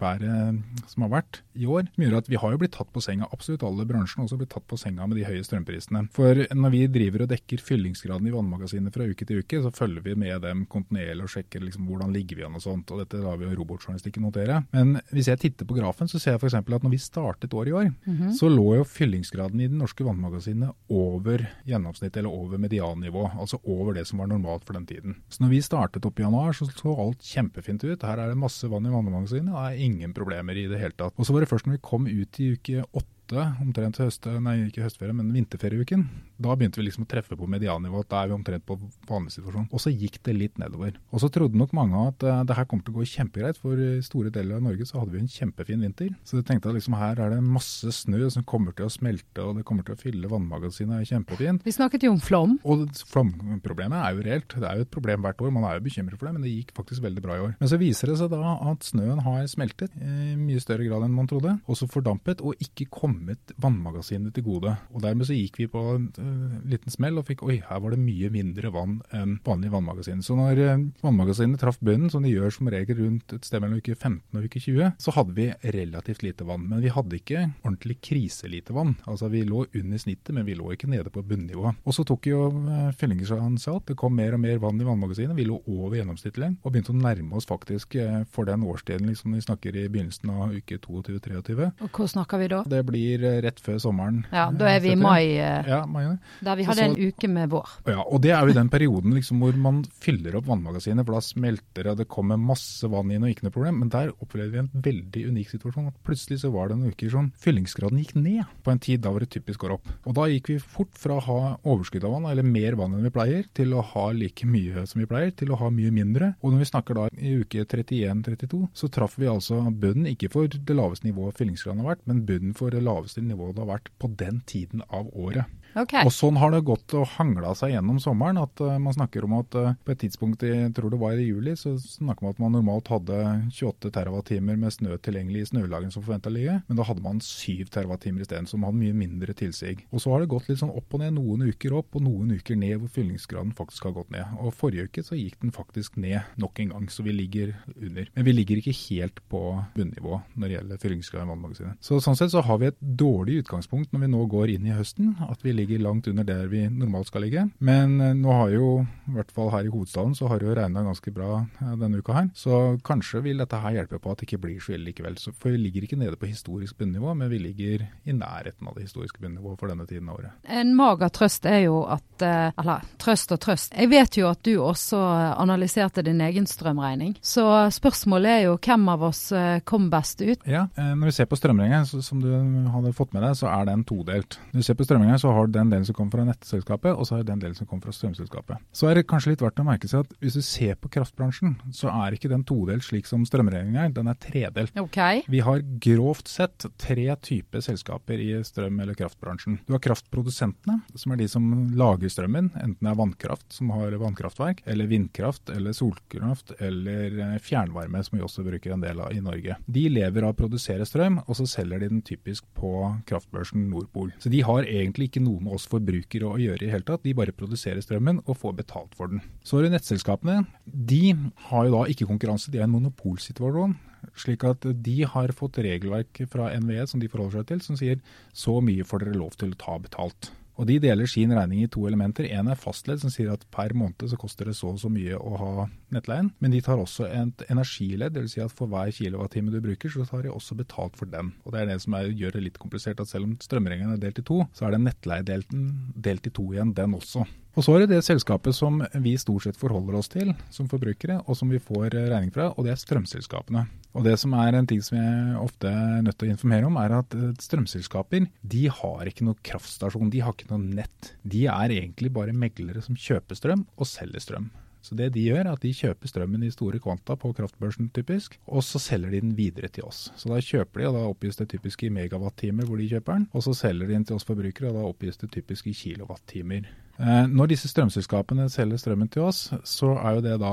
været 0.00 0.90
som 0.90 1.06
har 1.06 1.12
vært 1.12 1.40
i 1.54 1.66
år, 1.66 1.88
som 1.94 2.04
gjør 2.04 2.18
at 2.18 2.30
vi 2.30 2.38
har 2.40 2.54
jo 2.54 2.60
blitt 2.60 2.74
tatt 2.76 2.90
på 2.94 3.02
senga. 3.04 3.28
Absolutt 3.34 3.64
alle 3.66 3.86
bransjene 3.88 4.26
også 4.26 4.38
blitt 4.40 4.52
tatt 4.54 4.66
på 4.70 4.78
senga 4.80 5.06
med 5.08 5.18
de 5.18 5.26
høye 5.28 5.44
strømprisene. 5.46 6.06
For 6.14 6.44
når 6.54 6.74
vi 6.74 6.82
driver 6.94 7.24
og 7.24 7.32
dekker 7.32 7.62
fyllingsgraden 7.64 8.28
i 8.28 8.34
vannmagasinet 8.34 8.94
fra 8.94 9.06
uke 9.08 9.26
til 9.28 9.42
uke, 9.42 9.62
så 9.64 9.72
følger 9.74 10.04
vi 10.04 10.16
med 10.18 10.44
dem 10.44 10.64
kontinuerlig 10.70 11.26
og 11.26 11.34
sjekker 11.34 11.64
liksom, 11.64 11.88
hvordan 11.88 12.14
ligger 12.14 12.40
vi 12.40 12.46
an 12.48 12.58
og 12.58 12.64
sånt. 12.64 12.92
Og 12.94 13.02
dette 13.02 13.22
lar 13.22 13.38
vi 13.40 13.48
jo 13.48 13.58
robotjournalistikken 13.60 14.26
notere. 14.26 14.62
Men 14.74 14.98
hvis 15.14 15.30
jeg 15.30 15.42
titter 15.44 15.68
på 15.68 15.76
grafen, 15.76 16.10
så 16.10 16.20
ser 16.20 16.34
jeg 16.34 16.42
f.eks. 16.42 16.56
at 16.58 16.86
når 16.86 16.92
vi 16.92 17.00
startet 17.02 17.54
året 17.54 17.70
i 17.70 17.76
år, 17.76 17.90
mm 17.92 18.16
-hmm. 18.16 18.32
så 18.38 18.48
lå 18.48 18.76
jo 18.78 18.84
fyllingsgraden 18.84 19.60
i 19.60 19.68
det 19.68 19.78
norske 19.78 20.04
vannmagasinet 20.04 20.72
over 20.88 21.46
gjennomsnittet, 21.64 22.18
eller 22.18 22.30
over 22.30 22.58
mediannivå. 22.58 23.30
Altså 23.38 23.58
over 23.64 23.94
det 23.94 24.06
som 24.06 24.18
var 24.18 24.26
normalt 24.26 24.64
for 24.64 24.74
den 24.74 24.86
tiden. 24.86 25.16
Så 25.28 25.42
når 25.42 25.50
vi 25.50 25.62
startet 25.62 26.06
opp 26.06 26.18
i 26.18 26.22
januar, 26.22 26.52
så 26.52 26.64
så 26.66 26.94
alt 26.98 27.22
kjempefint 27.22 27.84
ut. 27.84 28.02
Her 28.02 28.18
er 28.18 28.28
det 28.28 28.38
masse 28.38 28.68
vann 28.68 28.86
i 28.86 28.90
vannmagasinet, 28.90 29.54
og 29.54 29.60
det 29.60 29.72
er 29.72 29.84
ingen 29.84 30.14
problemer 30.14 30.56
i 30.56 30.66
det 30.66 30.80
hele 30.80 30.96
tatt. 30.96 31.14
Og 31.16 31.26
så 31.26 31.32
var 31.32 31.40
det 31.40 31.48
først 31.48 31.66
når 31.66 31.76
vi 31.76 31.88
kom 31.90 32.06
ut 32.06 32.40
i 32.40 32.52
uke 32.54 32.84
åtte 32.92 33.13
8, 33.34 33.44
omtrent 33.64 33.98
høste, 34.02 34.32
nei 34.42 34.56
ikke 34.68 34.84
høstferie, 34.84 35.14
men 35.16 35.32
vinterferieuken, 35.34 36.04
da 36.40 36.54
begynte 36.54 36.80
vi 36.80 36.86
liksom 36.86 37.06
å 37.06 37.10
treffe 37.10 37.36
på 37.38 37.48
mediannivået. 37.50 38.08
Da 38.10 38.22
er 38.22 38.30
vi 38.30 38.36
omtrent 38.36 38.64
på 38.66 38.76
vanlig 39.08 39.34
situasjon. 39.34 39.68
Og 39.70 39.82
så 39.82 39.92
gikk 39.92 40.20
det 40.26 40.36
litt 40.36 40.60
nedover. 40.60 40.96
Og 41.14 41.22
så 41.22 41.30
trodde 41.32 41.58
nok 41.58 41.74
mange 41.76 42.00
at 42.10 42.26
uh, 42.26 42.42
det 42.46 42.56
her 42.58 42.68
kommer 42.70 42.86
til 42.86 42.94
å 42.94 43.00
gå 43.00 43.08
kjempegreit, 43.14 43.58
for 43.60 43.80
i 43.80 43.98
store 44.04 44.32
deler 44.34 44.58
av 44.58 44.66
Norge 44.66 44.86
så 44.88 45.00
hadde 45.00 45.14
vi 45.14 45.22
en 45.22 45.30
kjempefin 45.30 45.84
vinter. 45.84 46.12
Så 46.26 46.38
de 46.38 46.44
tenkte 46.46 46.70
at 46.70 46.78
liksom 46.78 46.96
her 46.98 47.22
er 47.22 47.34
det 47.34 47.40
masse 47.44 47.92
snø 47.98 48.28
som 48.34 48.46
kommer 48.48 48.76
til 48.76 48.88
å 48.88 48.92
smelte, 48.92 49.44
og 49.44 49.58
det 49.58 49.66
kommer 49.68 49.86
til 49.86 49.96
å 49.96 50.00
fylle 50.00 50.30
vannmagasinet 50.30 51.08
kjempefint. 51.10 51.64
Vi 51.66 51.74
snakket 51.74 52.06
jo 52.06 52.14
om 52.14 52.22
flom. 52.22 52.56
Og 52.64 52.86
flomproblemet 53.10 53.98
er 54.00 54.14
jo 54.14 54.26
reelt. 54.28 54.58
Det 54.58 54.68
er 54.68 54.80
jo 54.80 54.86
et 54.88 54.94
problem 54.94 55.24
hvert 55.24 55.42
år, 55.42 55.54
man 55.54 55.68
er 55.68 55.78
jo 55.78 55.86
bekymret 55.86 56.18
for 56.18 56.28
det, 56.28 56.36
men 56.36 56.46
det 56.46 56.54
gikk 56.54 56.74
faktisk 56.76 57.04
veldig 57.04 57.24
bra 57.24 57.38
i 57.38 57.44
år. 57.48 57.54
Men 57.60 57.70
så 57.70 57.80
viser 57.80 58.10
det 58.10 58.18
seg 58.20 58.32
da 58.34 58.56
at 58.70 58.86
snøen 58.86 59.22
har 59.24 59.46
smeltet 59.50 59.94
i 59.98 60.34
mye 60.38 60.62
større 60.62 60.86
grad 60.88 61.06
enn 61.06 61.14
man 61.14 61.28
trodde, 61.30 61.56
også 61.70 61.88
fordampet 61.90 62.42
og 62.44 62.58
ikke 62.62 62.88
kommet 62.92 63.23
vannmagasinet 63.60 64.34
til 64.34 64.44
gode. 64.46 64.74
Og 64.94 65.02
dermed 65.04 65.28
så 65.28 65.36
gikk 65.36 65.58
vi 65.60 65.68
på 65.70 65.82
en 65.94 66.08
uh, 66.18 66.56
liten 66.68 66.92
smell 66.92 67.18
og 67.20 67.26
fikk 67.28 67.44
oi, 67.46 67.58
her 67.64 67.82
var 67.82 67.94
det 67.94 68.00
mye 68.02 68.30
mindre 68.32 68.72
vann 68.74 68.98
enn 69.14 69.38
vanlig 69.46 69.72
vannmagasin. 69.74 70.22
Så 70.24 70.36
når 70.38 70.60
uh, 70.60 70.84
vannmagasinet 71.04 71.60
traff 71.62 71.80
bunnen, 71.84 72.10
som 72.12 72.24
de 72.24 72.32
gjør 72.32 72.54
som 72.54 72.70
regel 72.72 73.00
rundt 73.00 73.36
et 73.36 73.48
sted 73.48 73.62
mellom 73.62 73.80
uke 73.82 73.96
15 73.96 74.38
og 74.38 74.48
uke 74.48 74.62
20, 74.62 74.94
så 75.00 75.14
hadde 75.16 75.36
vi 75.36 75.48
relativt 75.76 76.24
lite 76.26 76.46
vann. 76.48 76.66
Men 76.70 76.84
vi 76.84 76.92
hadde 76.94 77.18
ikke 77.18 77.46
ordentlig 77.62 77.98
kriselite 78.04 78.76
vann. 78.76 78.96
Altså 79.10 79.30
vi 79.32 79.44
lå 79.46 79.64
under 79.66 80.00
snittet, 80.00 80.34
men 80.36 80.46
vi 80.48 80.58
lå 80.58 80.72
ikke 80.74 80.90
nede 80.90 81.12
på 81.14 81.24
bunnivå. 81.24 81.74
Og 81.84 81.96
så 81.96 82.06
tok 82.08 82.30
jo 82.30 82.48
uh, 82.54 82.90
fyllinger 82.98 83.30
seg 83.30 83.72
opp. 83.74 83.88
Det 83.90 83.98
kom 84.00 84.16
mer 84.18 84.36
og 84.36 84.44
mer 84.44 84.60
vann 84.62 84.80
i 84.80 84.88
vannmagasinet. 84.88 85.36
Vi 85.38 85.48
lå 85.48 85.60
over 85.64 85.98
gjennomsnittet 85.98 86.32
og 86.34 86.72
begynte 86.72 86.92
å 86.92 86.98
nærme 86.98 87.36
oss 87.38 87.46
faktisk 87.46 87.94
for 88.32 88.48
den 88.48 88.64
årstiden 88.66 89.06
liksom 89.06 89.34
vi 89.36 89.42
snakker 89.44 89.76
i 89.76 89.86
begynnelsen 89.92 90.30
av 90.34 90.54
uke 90.54 90.78
22-23. 90.82 91.68
Og 91.84 91.90
hvor 91.94 92.10
snakker 92.10 92.40
vi 92.40 92.48
da? 92.52 92.62
Det 92.68 92.80
blir 92.88 93.03
rett 93.44 93.60
før 93.62 93.80
sommeren. 93.82 94.22
Ja, 94.32 94.48
Da 94.54 94.68
er 94.70 94.80
vi 94.84 94.92
i 94.94 94.98
mai, 94.98 95.36
ja, 95.36 95.84
mai 95.86 96.04
der 96.44 96.56
vi 96.58 96.66
hadde 96.68 96.82
så, 96.82 96.90
en 96.90 96.96
uke 97.10 97.28
med 97.30 97.50
vår. 97.52 97.68
Ja, 97.88 98.02
og 98.04 98.20
Det 98.24 98.32
er 98.34 98.46
jo 98.46 98.56
den 98.56 98.70
perioden 98.72 99.14
liksom, 99.16 99.40
hvor 99.42 99.56
man 99.56 99.82
fyller 100.00 100.38
opp 100.38 100.48
vannmagasinet, 100.48 101.04
for 101.06 101.16
da 101.16 101.22
smelter 101.24 101.88
det, 101.90 101.96
det 102.02 102.08
kommer 102.08 102.40
masse 102.40 102.88
vann 102.90 103.10
inn 103.12 103.24
og 103.26 103.32
ikke 103.32 103.46
noe 103.48 103.54
problem. 103.54 103.80
Men 103.82 103.92
der 103.92 104.12
opplevde 104.14 104.52
vi 104.54 104.62
en 104.62 104.70
veldig 104.84 105.24
unik 105.30 105.54
situasjon. 105.54 105.88
at 105.90 106.00
Plutselig 106.06 106.40
så 106.42 106.52
var 106.54 106.68
det 106.68 106.78
noen 106.78 106.94
uker 106.94 107.12
som 107.12 107.30
fyllingsgraden 107.40 108.00
gikk 108.02 108.14
ned 108.16 108.44
på 108.64 108.72
en 108.72 108.82
tid 108.82 109.04
da 109.04 109.12
hvor 109.12 109.24
det 109.24 109.32
typisk 109.34 109.64
går 109.64 109.76
opp. 109.78 109.90
Og 110.04 110.14
Da 110.14 110.28
gikk 110.30 110.52
vi 110.52 110.58
fort 110.58 110.94
fra 110.98 111.18
å 111.18 111.24
ha 111.24 111.38
overskudd 111.64 112.04
av 112.04 112.14
vann, 112.16 112.30
eller 112.30 112.46
mer 112.46 112.78
vann 112.78 112.94
enn 112.94 113.04
vi 113.04 113.12
pleier, 113.14 113.44
til 113.54 113.74
å 113.74 113.82
ha 113.82 114.06
like 114.14 114.46
mye 114.46 114.86
som 114.86 115.00
vi 115.02 115.08
pleier, 115.10 115.34
til 115.34 115.52
å 115.52 115.58
ha 115.60 115.70
mye 115.74 115.90
mindre. 115.90 116.34
Og 116.42 116.52
når 116.52 116.64
vi 116.64 116.70
snakker 116.70 116.94
da 116.94 117.08
i 117.18 117.34
uke 117.42 117.64
31-32, 117.66 118.68
så 118.72 118.90
traff 118.92 119.18
vi 119.18 119.26
altså 119.30 119.60
bunnen, 119.70 120.06
ikke 120.12 120.30
for 120.32 120.48
det 120.48 120.76
laveste 120.76 121.08
nivået 121.08 121.36
fyllingsgraden 121.38 121.82
har 121.82 121.94
vært, 121.94 122.04
men 122.06 122.24
bunnen 122.28 122.54
for 122.54 122.70
det 122.70 122.82
laveste 122.82 122.93
nivået 123.28 123.56
det 123.56 123.64
har 123.64 123.72
vært 123.74 123.90
på 123.98 124.10
den 124.20 124.42
tiden 124.46 124.82
av 124.88 125.10
året. 125.12 125.44
Okay. 125.74 126.06
Og 126.06 126.12
sånn 126.14 126.38
har 126.38 126.52
det 126.54 126.62
gått 126.66 126.94
og 126.94 127.08
hangla 127.16 127.52
seg 127.58 127.74
gjennom 127.74 127.98
sommeren. 128.02 128.38
at 128.38 128.60
uh, 128.62 128.76
Man 128.82 128.94
snakker 128.94 129.26
om 129.26 129.36
at 129.40 129.56
uh, 129.58 129.72
på 129.84 129.94
et 129.94 130.00
tidspunkt 130.04 130.44
jeg 130.46 130.70
tror 130.76 130.92
det 130.92 131.00
var 131.00 131.18
i 131.18 131.26
juli, 131.26 131.56
så 131.58 131.74
snakker 131.78 132.24
man 132.24 132.34
at 132.34 132.42
man 132.42 132.54
normalt 132.54 132.90
hadde 132.92 133.18
28 133.50 133.90
TWh 133.94 134.40
med 134.44 134.72
snø 134.74 134.98
tilgjengelig 135.02 135.44
i 135.44 135.48
snølagene 135.50 135.94
som 135.94 136.04
forventa 136.04 136.32
ligge, 136.32 136.60
men 136.68 136.78
da 136.78 136.86
hadde 136.86 137.02
man 137.04 137.20
7 137.22 137.66
TWh 137.74 138.22
isteden, 138.22 138.48
som 138.50 138.64
hadde 138.66 138.80
mye 138.80 138.96
mindre 138.96 139.34
tilsig. 139.36 139.84
Og 139.90 140.02
så 140.02 140.12
har 140.12 140.22
det 140.22 140.30
gått 140.32 140.48
litt 140.50 140.60
sånn 140.62 140.72
opp 140.74 140.94
og 140.94 141.02
ned, 141.02 141.16
noen 141.16 141.48
uker 141.50 141.74
opp 141.80 141.98
og 141.98 142.06
noen 142.06 142.36
uker 142.38 142.58
ned 142.60 142.78
hvor 142.78 142.92
fyllingsgraden 142.94 143.54
faktisk 143.58 143.88
har 143.88 143.96
gått 143.98 144.12
ned. 144.14 144.38
Og 144.40 144.54
forrige 144.54 144.88
uke 144.88 145.04
så 145.06 145.18
gikk 145.18 145.40
den 145.42 145.54
faktisk 145.54 145.98
ned 146.00 146.22
nok 146.40 146.60
en 146.62 146.74
gang, 146.74 146.88
så 146.92 147.04
vi 147.06 147.16
ligger 147.16 147.54
under. 147.74 148.08
Men 148.14 148.28
vi 148.28 148.36
ligger 148.36 148.60
ikke 148.60 148.76
helt 148.84 149.20
på 149.32 149.42
bunnivå 149.74 150.20
når 150.34 150.46
det 150.46 150.56
gjelder 150.58 150.82
fyllingsgrad 150.84 151.26
i 151.26 151.32
vannmagasinet. 151.32 151.80
Så 151.84 152.00
sånn 152.04 152.18
sett 152.18 152.32
så 152.34 152.44
har 152.44 152.60
vi 152.62 152.70
et 152.70 152.80
dårlig 152.80 153.42
utgangspunkt 153.42 153.94
når 153.94 154.06
vi 154.06 154.12
nå 154.14 154.24
går 154.30 154.54
inn 154.54 154.70
i 154.70 154.76
høsten. 154.76 155.14
at 155.24 155.42
vi 155.44 155.52
ligger 155.52 155.63
ligger 155.64 155.82
langt 155.84 156.08
under 156.08 156.24
der 156.24 156.46
vi 156.46 156.64
normalt 156.68 157.08
skal 157.08 157.24
ligge. 157.24 157.48
Men 157.58 158.00
eh, 158.00 158.14
nå 158.16 158.32
har 158.32 158.52
jo, 158.52 158.68
i 159.08 159.14
hvert 159.16 159.32
fall 159.34 159.50
her 159.54 159.66
i 159.68 159.72
hovedstaden, 159.72 160.14
så 160.14 160.28
har 160.28 160.40
det 160.40 160.48
jo 160.48 160.56
regna 160.58 160.84
ganske 160.84 161.12
bra 161.14 161.30
eh, 161.60 161.74
denne 161.80 162.00
uka 162.00 162.16
her. 162.16 162.30
Så 162.36 162.78
kanskje 162.84 163.22
vil 163.24 163.40
dette 163.42 163.60
her 163.60 163.78
hjelpe 163.78 164.00
på 164.02 164.12
at 164.12 164.20
det 164.20 164.28
ikke 164.28 164.42
blir 164.44 164.60
så 164.62 164.76
ille 164.76 164.90
likevel. 164.90 165.16
Så, 165.20 165.32
for 165.32 165.54
vi 165.54 165.62
ligger 165.62 165.86
ikke 165.86 165.98
nede 166.00 166.18
på 166.20 166.28
historisk 166.30 166.78
bunnivå, 166.80 167.14
men 167.18 167.30
vi 167.32 167.40
ligger 167.42 167.86
i 168.04 168.16
nærheten 168.16 168.68
av 168.68 168.76
det 168.76 168.88
historiske 168.88 169.22
bunnivået 169.22 169.60
for 169.60 169.72
denne 169.72 169.86
tiden 169.88 170.10
av 170.10 170.20
året. 170.20 170.36
En 170.44 170.74
mager 170.76 171.12
trøst 171.14 171.48
er 171.48 171.64
jo 171.66 171.82
at 171.88 172.24
eh, 172.24 172.50
Eller 172.60 172.84
trøst 173.00 173.32
og 173.34 173.40
trøst. 173.42 173.74
Jeg 173.74 173.90
vet 173.90 174.16
jo 174.18 174.28
at 174.28 174.40
du 174.46 174.52
også 174.62 174.98
analyserte 175.40 176.04
din 176.04 176.20
egen 176.22 176.46
strømregning. 176.46 177.16
Så 177.24 177.44
spørsmålet 177.74 178.30
er 178.30 178.42
jo 178.46 178.58
hvem 178.62 178.86
av 178.92 179.02
oss 179.08 179.22
kom 179.66 179.88
best 179.92 180.22
ut? 180.22 180.44
Ja, 180.48 180.66
når 180.76 181.10
vi 181.10 181.14
ser 181.16 181.28
på 181.28 181.38
strømregningen, 181.38 182.02
som 182.04 182.22
du 182.22 182.30
hadde 182.72 182.92
fått 182.96 183.14
med 183.16 183.24
deg, 183.26 183.36
så 183.38 183.48
er 183.50 183.66
den 183.68 183.84
todelt. 183.88 184.38
Når 184.52 184.62
vi 184.62 184.66
ser 184.66 184.78
på 184.78 184.86
strømregningen, 184.86 185.20
så 185.20 185.32
har 185.34 185.50
den 185.54 185.70
delen 185.72 185.86
som 185.86 185.96
kommer 185.96 186.18
fra 186.18 186.26
nettselskapet, 186.28 186.92
og 186.94 187.08
så 187.08 187.18
er 187.18 187.24
det 187.24 187.32
den 187.32 187.42
delen 187.44 187.58
som 187.58 187.68
kommer 187.68 187.88
fra 187.88 187.96
strømselskapet. 187.96 188.62
Så 188.74 188.90
er 188.90 188.98
det 188.98 189.06
kanskje 189.10 189.34
litt 189.34 189.44
verdt 189.44 189.62
å 189.62 189.66
merke 189.66 189.90
seg 189.90 190.04
at 190.04 190.14
hvis 190.22 190.38
du 190.38 190.42
ser 190.44 190.78
på 190.80 190.90
kraftbransjen, 190.92 191.56
så 191.74 191.90
er 191.92 192.16
ikke 192.16 192.30
den 192.32 192.44
todelt 192.48 192.86
slik 192.86 193.08
som 193.08 193.24
strømregningen 193.28 193.80
er, 193.80 193.94
den 193.94 194.10
er 194.10 194.18
tredelt. 194.20 194.74
Okay. 194.84 195.22
Vi 195.30 195.42
har 195.44 195.62
grovt 195.84 196.30
sett 196.30 196.66
tre 196.80 197.06
typer 197.24 197.64
selskaper 197.64 198.20
i 198.20 198.30
strøm- 198.46 198.82
eller 198.82 198.96
kraftbransjen. 198.98 199.60
Du 199.66 199.74
har 199.76 199.82
kraftprodusentene, 199.84 200.80
som 200.98 201.14
er 201.14 201.20
de 201.20 201.28
som 201.30 201.48
lager 201.78 202.12
strømmen, 202.12 202.50
enten 202.60 202.80
det 202.80 202.92
er 202.92 202.98
vannkraft, 202.98 203.46
som 203.54 203.72
har 203.74 203.94
vannkraftverk, 204.00 204.64
eller 204.70 204.90
vindkraft, 204.90 205.50
eller 205.54 205.76
solkraft, 205.76 206.54
eller 206.58 207.18
eh, 207.28 207.38
fjernvarme, 207.42 208.02
som 208.04 208.18
vi 208.18 208.24
også 208.24 208.44
bruker 208.46 208.74
en 208.74 208.84
del 208.84 209.00
av 209.04 209.14
i 209.14 209.22
Norge. 209.24 209.58
De 209.66 209.86
lever 209.92 210.26
av 210.26 210.34
å 210.34 210.38
produsere 210.38 210.86
strøm, 210.88 211.20
og 211.24 211.38
så 211.38 211.46
selger 211.48 211.84
de 211.84 211.90
den 211.92 212.04
typisk 212.04 212.46
på 212.56 212.72
kraftbørsen 213.08 213.68
Nordpol. 213.70 214.12
Så 214.22 214.32
de 214.32 214.42
har 214.46 214.68
egentlig 214.68 215.10
ikke 215.10 215.24
noe 215.24 215.42
med 215.44 215.56
oss 215.56 215.66
forbrukere 215.70 216.28
å 216.28 216.40
gjøre 216.40 216.66
i 216.66 216.70
hele 216.72 216.86
tatt. 216.88 217.04
De 217.04 217.14
bare 217.16 217.34
produserer 217.36 217.82
strømmen 217.84 218.22
og 218.24 218.38
får 218.40 218.56
betalt 218.62 218.94
for 218.98 219.12
den. 219.12 219.22
Så 219.46 219.58
er 219.58 219.66
det 219.66 219.74
nettselskapene. 219.76 220.44
De 220.64 221.14
har 221.48 221.68
jo 221.68 221.74
da 221.76 221.82
ikke 221.92 222.08
konkurranse, 222.10 222.52
de 222.52 222.62
er 222.62 222.68
en 222.68 222.74
monopolsituasjon. 222.74 223.76
Slik 224.20 224.44
at 224.48 224.66
de 224.84 224.96
har 225.08 225.32
fått 225.36 225.60
regelverk 225.64 226.24
fra 226.30 226.50
NVE 226.60 226.86
som 226.90 227.00
de 227.00 227.10
forholder 227.10 227.40
seg 227.40 227.52
til, 227.52 227.62
som 227.64 227.78
sier 227.80 228.00
så 228.36 228.58
mye 228.64 228.86
får 228.86 229.04
dere 229.04 229.20
lov 229.20 229.36
til 229.40 229.54
å 229.54 229.60
ta 229.60 229.78
betalt. 229.80 230.32
Og 230.54 230.68
De 230.68 230.76
deler 230.78 231.08
sin 231.10 231.32
regning 231.34 231.64
i 231.64 231.70
to 231.70 231.82
elementer. 231.88 232.28
En 232.30 232.48
er 232.50 232.58
fastledd, 232.58 233.00
som 233.02 233.10
sier 233.10 233.32
at 233.32 233.42
per 233.54 233.74
måned 233.74 234.06
så 234.10 234.18
koster 234.20 234.46
det 234.46 234.56
så 234.58 234.70
og 234.70 234.80
så 234.82 234.90
mye 234.92 235.18
å 235.18 235.34
ha 235.40 235.66
nettleien. 235.94 236.30
Men 236.38 236.54
de 236.54 236.62
tar 236.62 236.78
også 236.78 237.08
et 237.08 237.44
energiledd, 237.50 238.14
dvs. 238.14 238.36
Si 238.36 238.42
at 238.44 238.54
for 238.54 238.70
hver 238.70 238.92
kilowattime 238.94 239.50
du 239.54 239.60
bruker, 239.64 239.90
så 239.90 240.06
tar 240.08 240.22
de 240.26 240.32
også 240.32 240.58
betalt 240.58 240.98
for 241.00 241.10
den. 241.10 241.32
Og 241.44 241.54
Det 241.54 241.62
er 241.62 241.72
det 241.72 241.80
som 241.82 241.98
er, 241.98 242.12
gjør 242.14 242.38
det 242.38 242.44
litt 242.48 242.60
komplisert, 242.62 243.02
at 243.02 243.10
selv 243.10 243.28
om 243.28 243.38
strømregningen 243.42 243.96
er 243.96 244.02
delt 244.02 244.22
i 244.22 244.26
to, 244.26 244.44
så 244.54 244.68
er 244.68 244.76
den 244.76 244.86
nettleiedelten 244.86 245.66
delt 245.94 246.30
i 246.30 246.34
to 246.34 246.46
igjen, 246.54 246.74
den 246.74 246.94
også. 246.98 247.26
Og 247.54 247.62
så 247.62 247.76
er 247.76 247.84
det 247.84 247.92
det 247.92 248.02
selskapet 248.02 248.56
som 248.56 248.80
vi 249.04 249.12
stort 249.20 249.44
sett 249.46 249.58
forholder 249.58 249.94
oss 250.00 250.10
til 250.10 250.32
som 250.50 250.66
forbrukere, 250.70 251.20
og 251.22 251.38
som 251.38 251.52
vi 251.52 251.60
får 251.62 251.94
regning 251.94 252.32
fra, 252.34 252.48
og 252.50 252.66
det 252.66 252.72
er 252.74 252.80
strømselskapene. 252.80 253.62
Og 253.94 254.02
det 254.02 254.16
som 254.18 254.34
er 254.42 254.58
en 254.58 254.66
ting 254.66 254.80
som 254.82 254.98
jeg 254.98 255.36
ofte 255.38 255.70
er 255.70 256.02
nødt 256.02 256.18
til 256.18 256.32
å 256.32 256.34
informere 256.34 256.66
om, 256.66 256.80
er 256.82 256.96
at 256.98 257.14
strømselskaper 257.44 258.26
de 258.42 258.64
har 258.80 259.06
ikke 259.06 259.28
noe 259.28 259.38
kraftstasjon, 259.46 260.10
de 260.10 260.24
har 260.26 260.34
ikke 260.34 260.50
noe 260.50 260.66
nett. 260.80 261.14
De 261.22 261.46
er 261.46 261.76
egentlig 261.78 262.10
bare 262.16 262.34
meglere 262.34 262.82
som 262.82 262.98
kjøper 262.98 263.38
strøm 263.38 263.66
og 263.78 263.86
selger 263.86 264.26
strøm. 264.26 264.50
Så 264.84 264.98
det 264.98 265.14
de 265.14 265.22
gjør, 265.24 265.46
er 265.46 265.54
at 265.54 265.62
de 265.64 265.70
kjøper 265.72 266.10
strømmen 266.10 266.42
i 266.44 266.50
store 266.52 266.76
kvanta 266.82 267.14
på 267.16 267.30
kraftbørsen 267.38 267.86
typisk, 267.96 268.34
og 268.44 268.66
så 268.66 268.82
selger 268.82 269.14
de 269.14 269.22
den 269.22 269.36
videre 269.38 269.70
til 269.72 269.86
oss. 269.88 270.10
Så 270.20 270.28
da 270.28 270.42
kjøper 270.44 270.82
de, 270.82 270.88
og 270.90 270.98
da 270.98 271.04
oppgis 271.08 271.40
det 271.40 271.46
typisk 271.54 271.86
i 271.86 271.92
megawattimer 271.94 272.68
hvor 272.68 272.82
de 272.82 272.90
kjøper 272.90 273.16
den, 273.16 273.28
og 273.32 273.46
så 273.46 273.54
selger 273.56 273.88
de 273.88 273.96
den 273.96 274.04
til 274.10 274.18
oss 274.18 274.28
forbrukere, 274.28 274.74
og 274.74 274.76
da 274.76 274.90
oppgis 274.90 275.22
det 275.22 275.30
typisk 275.38 275.70
i 275.70 275.78
kilowattimer. 275.78 276.68
Eh, 277.00 277.26
når 277.26 277.50
disse 277.50 277.68
strømselskapene 277.68 278.48
selger 278.52 278.78
strømmen 278.78 279.08
til 279.10 279.26
oss, 279.26 279.48
så 279.64 279.96
er 279.98 280.18
jo 280.18 280.24
det 280.24 280.38
da 280.42 280.52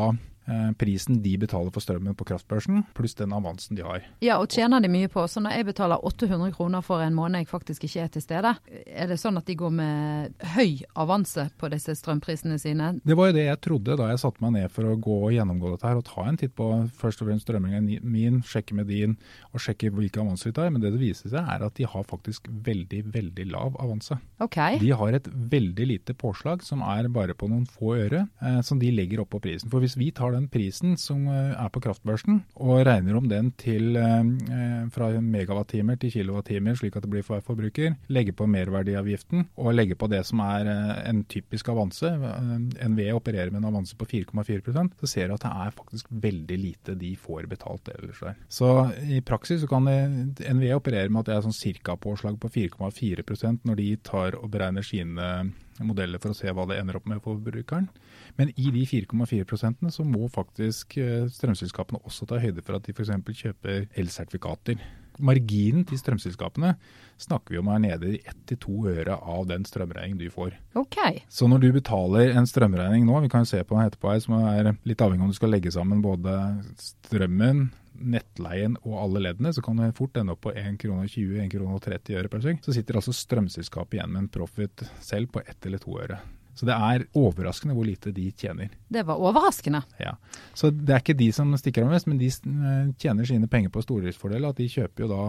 prisen 0.79 1.21
de 1.23 1.35
betaler 1.41 1.73
for 1.73 1.83
strømmen 1.83 2.15
på 2.17 2.27
kraftbørsen, 2.31 2.83
pluss 2.97 3.15
den 3.19 3.33
avansen 3.35 3.77
de 3.77 3.85
har. 3.85 4.05
Ja, 4.23 4.39
og 4.41 4.51
tjener 4.51 4.83
de 4.83 4.91
mye 4.91 5.09
på. 5.11 5.23
Så 5.31 5.43
når 5.43 5.57
jeg 5.57 5.69
betaler 5.71 6.03
800 6.05 6.53
kroner 6.55 6.85
for 6.85 7.03
en 7.03 7.15
måned 7.17 7.43
jeg 7.43 7.51
faktisk 7.51 7.85
ikke 7.87 8.05
er 8.05 8.13
til 8.13 8.25
stede, 8.25 8.53
er 8.85 9.11
det 9.11 9.19
sånn 9.21 9.39
at 9.39 9.47
de 9.47 9.57
går 9.59 9.73
med 9.75 10.45
høy 10.55 10.81
avanse 10.99 11.47
på 11.59 11.71
disse 11.73 11.95
strømprisene 11.99 12.59
sine? 12.61 12.93
Det 13.03 13.17
var 13.17 13.31
jo 13.31 13.37
det 13.37 13.47
jeg 13.47 13.61
trodde 13.65 13.97
da 13.99 14.11
jeg 14.11 14.21
satte 14.23 14.43
meg 14.43 14.55
ned 14.57 14.73
for 14.73 14.89
å 14.89 14.97
gå 14.99 15.17
og 15.27 15.35
gjennomgå 15.35 15.73
dette 15.73 15.89
her, 15.89 15.99
og 15.99 16.07
ta 16.07 16.27
en 16.27 16.39
titt 16.39 16.55
på 16.57 16.69
først 17.01 17.23
og 17.23 17.31
fremst 17.31 17.47
strømmingen 17.47 17.89
min, 18.01 18.41
sjekke 18.45 18.77
med 18.77 18.89
din, 18.91 19.17
og 19.51 19.63
sjekke 19.63 19.91
hvilke 19.93 20.21
avanser 20.21 20.51
de 20.51 20.57
tar. 20.59 20.71
Men 20.73 20.83
det 20.83 20.93
det 20.95 21.01
viser 21.01 21.31
seg 21.31 21.47
er 21.47 21.65
at 21.65 21.77
de 21.77 21.87
har 21.89 22.07
faktisk 22.07 22.49
veldig, 22.65 23.03
veldig 23.13 23.47
lav 23.51 23.77
avanse. 23.81 24.17
Okay. 24.43 24.79
De 24.81 24.91
har 24.97 25.17
et 25.17 25.27
veldig 25.31 25.87
lite 25.93 26.15
påslag 26.17 26.65
som 26.65 26.83
er 26.85 27.09
bare 27.13 27.35
på 27.37 27.49
noen 27.51 27.67
få 27.69 27.95
øre, 27.99 28.25
eh, 28.41 28.59
som 28.65 28.79
de 28.81 28.91
legger 28.93 29.23
opp 29.23 29.33
på 29.35 29.41
prisen. 29.43 29.71
For 29.71 29.83
hvis 29.83 29.97
vi 29.99 30.11
tar 30.15 30.35
den 30.35 30.40
den 30.41 30.49
prisen 30.51 30.97
som 30.99 31.27
eh, 31.29 31.53
er 31.55 31.69
på 31.73 31.81
kraftbørsen, 31.83 32.41
og 32.61 32.83
regner 32.87 33.17
om 33.17 33.29
den 33.31 33.51
til 33.61 33.95
eh, 33.99 34.87
fra 34.93 35.11
megawattimer 35.21 35.99
til 36.01 36.13
kilowattimer, 36.17 36.77
slik 36.79 36.97
at 36.97 37.05
det 37.05 37.11
blir 37.13 37.25
for 37.25 37.37
hver 37.37 37.45
forbruker, 37.45 37.95
legger 38.11 38.35
på 38.37 38.49
merverdiavgiften 38.49 39.47
og 39.55 39.75
legger 39.75 39.99
på 39.99 40.09
det 40.11 40.23
som 40.27 40.41
er 40.43 40.69
en 41.07 41.23
typisk 41.31 41.69
avanse, 41.71 42.11
NVE 42.11 43.11
opererer 43.15 43.51
med 43.53 43.61
en 43.61 43.69
avanse 43.71 43.97
på 43.97 44.07
4,4% 44.09 44.97
så 44.99 45.09
ser 45.09 45.29
du 45.29 45.35
at 45.35 45.45
det 45.45 45.51
er 45.65 45.73
faktisk 45.75 46.11
veldig 46.23 46.57
lite 46.59 46.95
de 46.99 47.13
får 47.19 47.47
betalt 47.51 47.89
ellers 47.93 48.21
der. 48.23 48.37
Så 48.51 48.69
i 49.05 49.21
praksis 49.25 49.63
så 49.63 49.69
kan 49.69 49.87
NVE 49.87 50.75
operere 50.77 51.09
med 51.09 51.23
at 51.23 51.31
det 51.31 51.37
er 51.37 51.45
sånn 51.47 51.57
cirka-påslag 51.57 52.39
på 52.41 52.51
4,4% 52.51 53.67
når 53.67 53.81
de 53.81 53.89
tar 54.05 54.37
og 54.39 54.49
beregner 54.53 54.85
sine 54.85 55.51
modeller 55.87 56.21
for 56.21 56.33
å 56.33 56.37
se 56.37 56.51
hva 56.51 56.65
det 56.69 56.79
ender 56.81 56.97
opp 56.99 57.07
med 57.09 57.21
for 57.21 57.37
forbrukeren. 57.39 57.89
Men 58.37 58.53
i 58.55 58.71
de 58.73 58.85
4,4% 58.87 59.91
så 59.93 60.05
må 60.07 60.29
faktisk 60.31 60.97
eh, 61.01 61.27
strømselskapene 61.31 62.01
også 62.05 62.27
ta 62.29 62.41
høyde 62.41 62.63
for 62.65 62.77
at 62.77 62.87
de 62.87 62.95
f.eks. 62.95 63.13
kjøper 63.43 63.87
elsertifikater. 63.99 64.81
Marginen 65.21 65.83
til 65.85 65.99
strømselskapene 65.99 66.75
snakker 67.21 67.53
vi 67.53 67.59
om 67.59 67.69
er 67.73 67.81
nede 67.83 68.13
i 68.15 68.21
1-2 68.31 68.93
øre 68.93 69.17
av 69.19 69.43
den 69.49 69.65
strømregningen 69.67 70.21
du 70.21 70.31
får. 70.33 70.55
Ok. 70.79 70.97
Så 71.29 71.49
når 71.51 71.65
du 71.65 71.69
betaler 71.75 72.33
en 72.33 72.47
strømregning 72.49 73.05
nå, 73.05 73.19
vi 73.25 73.29
kan 73.31 73.45
jo 73.45 73.51
se 73.51 73.61
på 73.63 73.77
den 73.77 73.91
etterpå 73.91 74.13
her, 74.13 74.23
som 74.23 74.37
er 74.39 74.71
litt 74.87 75.03
avhengig 75.03 75.27
om 75.27 75.33
du 75.33 75.37
skal 75.37 75.53
legge 75.53 75.73
sammen 75.73 76.01
både 76.03 76.37
strømmen, 76.81 77.67
nettleien 78.03 78.77
og 78.81 78.97
alle 79.03 79.23
leddene, 79.27 79.53
så 79.53 79.63
kan 79.65 79.79
det 79.79 79.93
fort 79.97 80.17
ende 80.19 80.35
opp 80.35 80.43
på 80.47 80.53
1 80.55 80.77
krone 80.81 81.07
20, 81.07 81.39
1 81.45 81.51
krone 81.53 81.79
30 81.81 82.19
øre 82.19 82.31
per 82.31 82.43
sekund. 82.43 82.65
Så 82.65 82.75
sitter 82.75 82.99
altså 82.99 83.15
strømselskapet 83.15 83.99
igjen 83.99 84.13
med 84.13 84.25
en 84.25 84.31
profit 84.33 84.85
selv 85.03 85.31
på 85.33 85.43
1 85.45 85.69
eller 85.69 85.83
2 85.83 85.97
øre. 86.05 86.21
Så 86.57 86.67
det 86.67 86.75
er 86.75 87.05
overraskende 87.17 87.75
hvor 87.77 87.87
lite 87.87 88.11
de 88.13 88.27
tjener. 88.35 88.73
Det 88.91 89.05
var 89.07 89.21
overraskende. 89.23 89.81
Ja. 90.01 90.17
Så 90.53 90.69
det 90.73 90.93
er 90.93 91.03
ikke 91.03 91.17
de 91.17 91.31
som 91.35 91.53
stikker 91.57 91.85
av 91.85 91.93
mest, 91.93 92.09
men 92.11 92.19
de 92.19 92.27
eh, 92.27 92.91
tjener 92.99 93.27
sine 93.27 93.47
penger 93.51 93.71
på 93.73 93.83
stordriftsfordeler. 93.85 94.51
At 94.51 94.59
de 94.59 94.67
kjøper 94.71 95.05
jo 95.05 95.11
da 95.13 95.23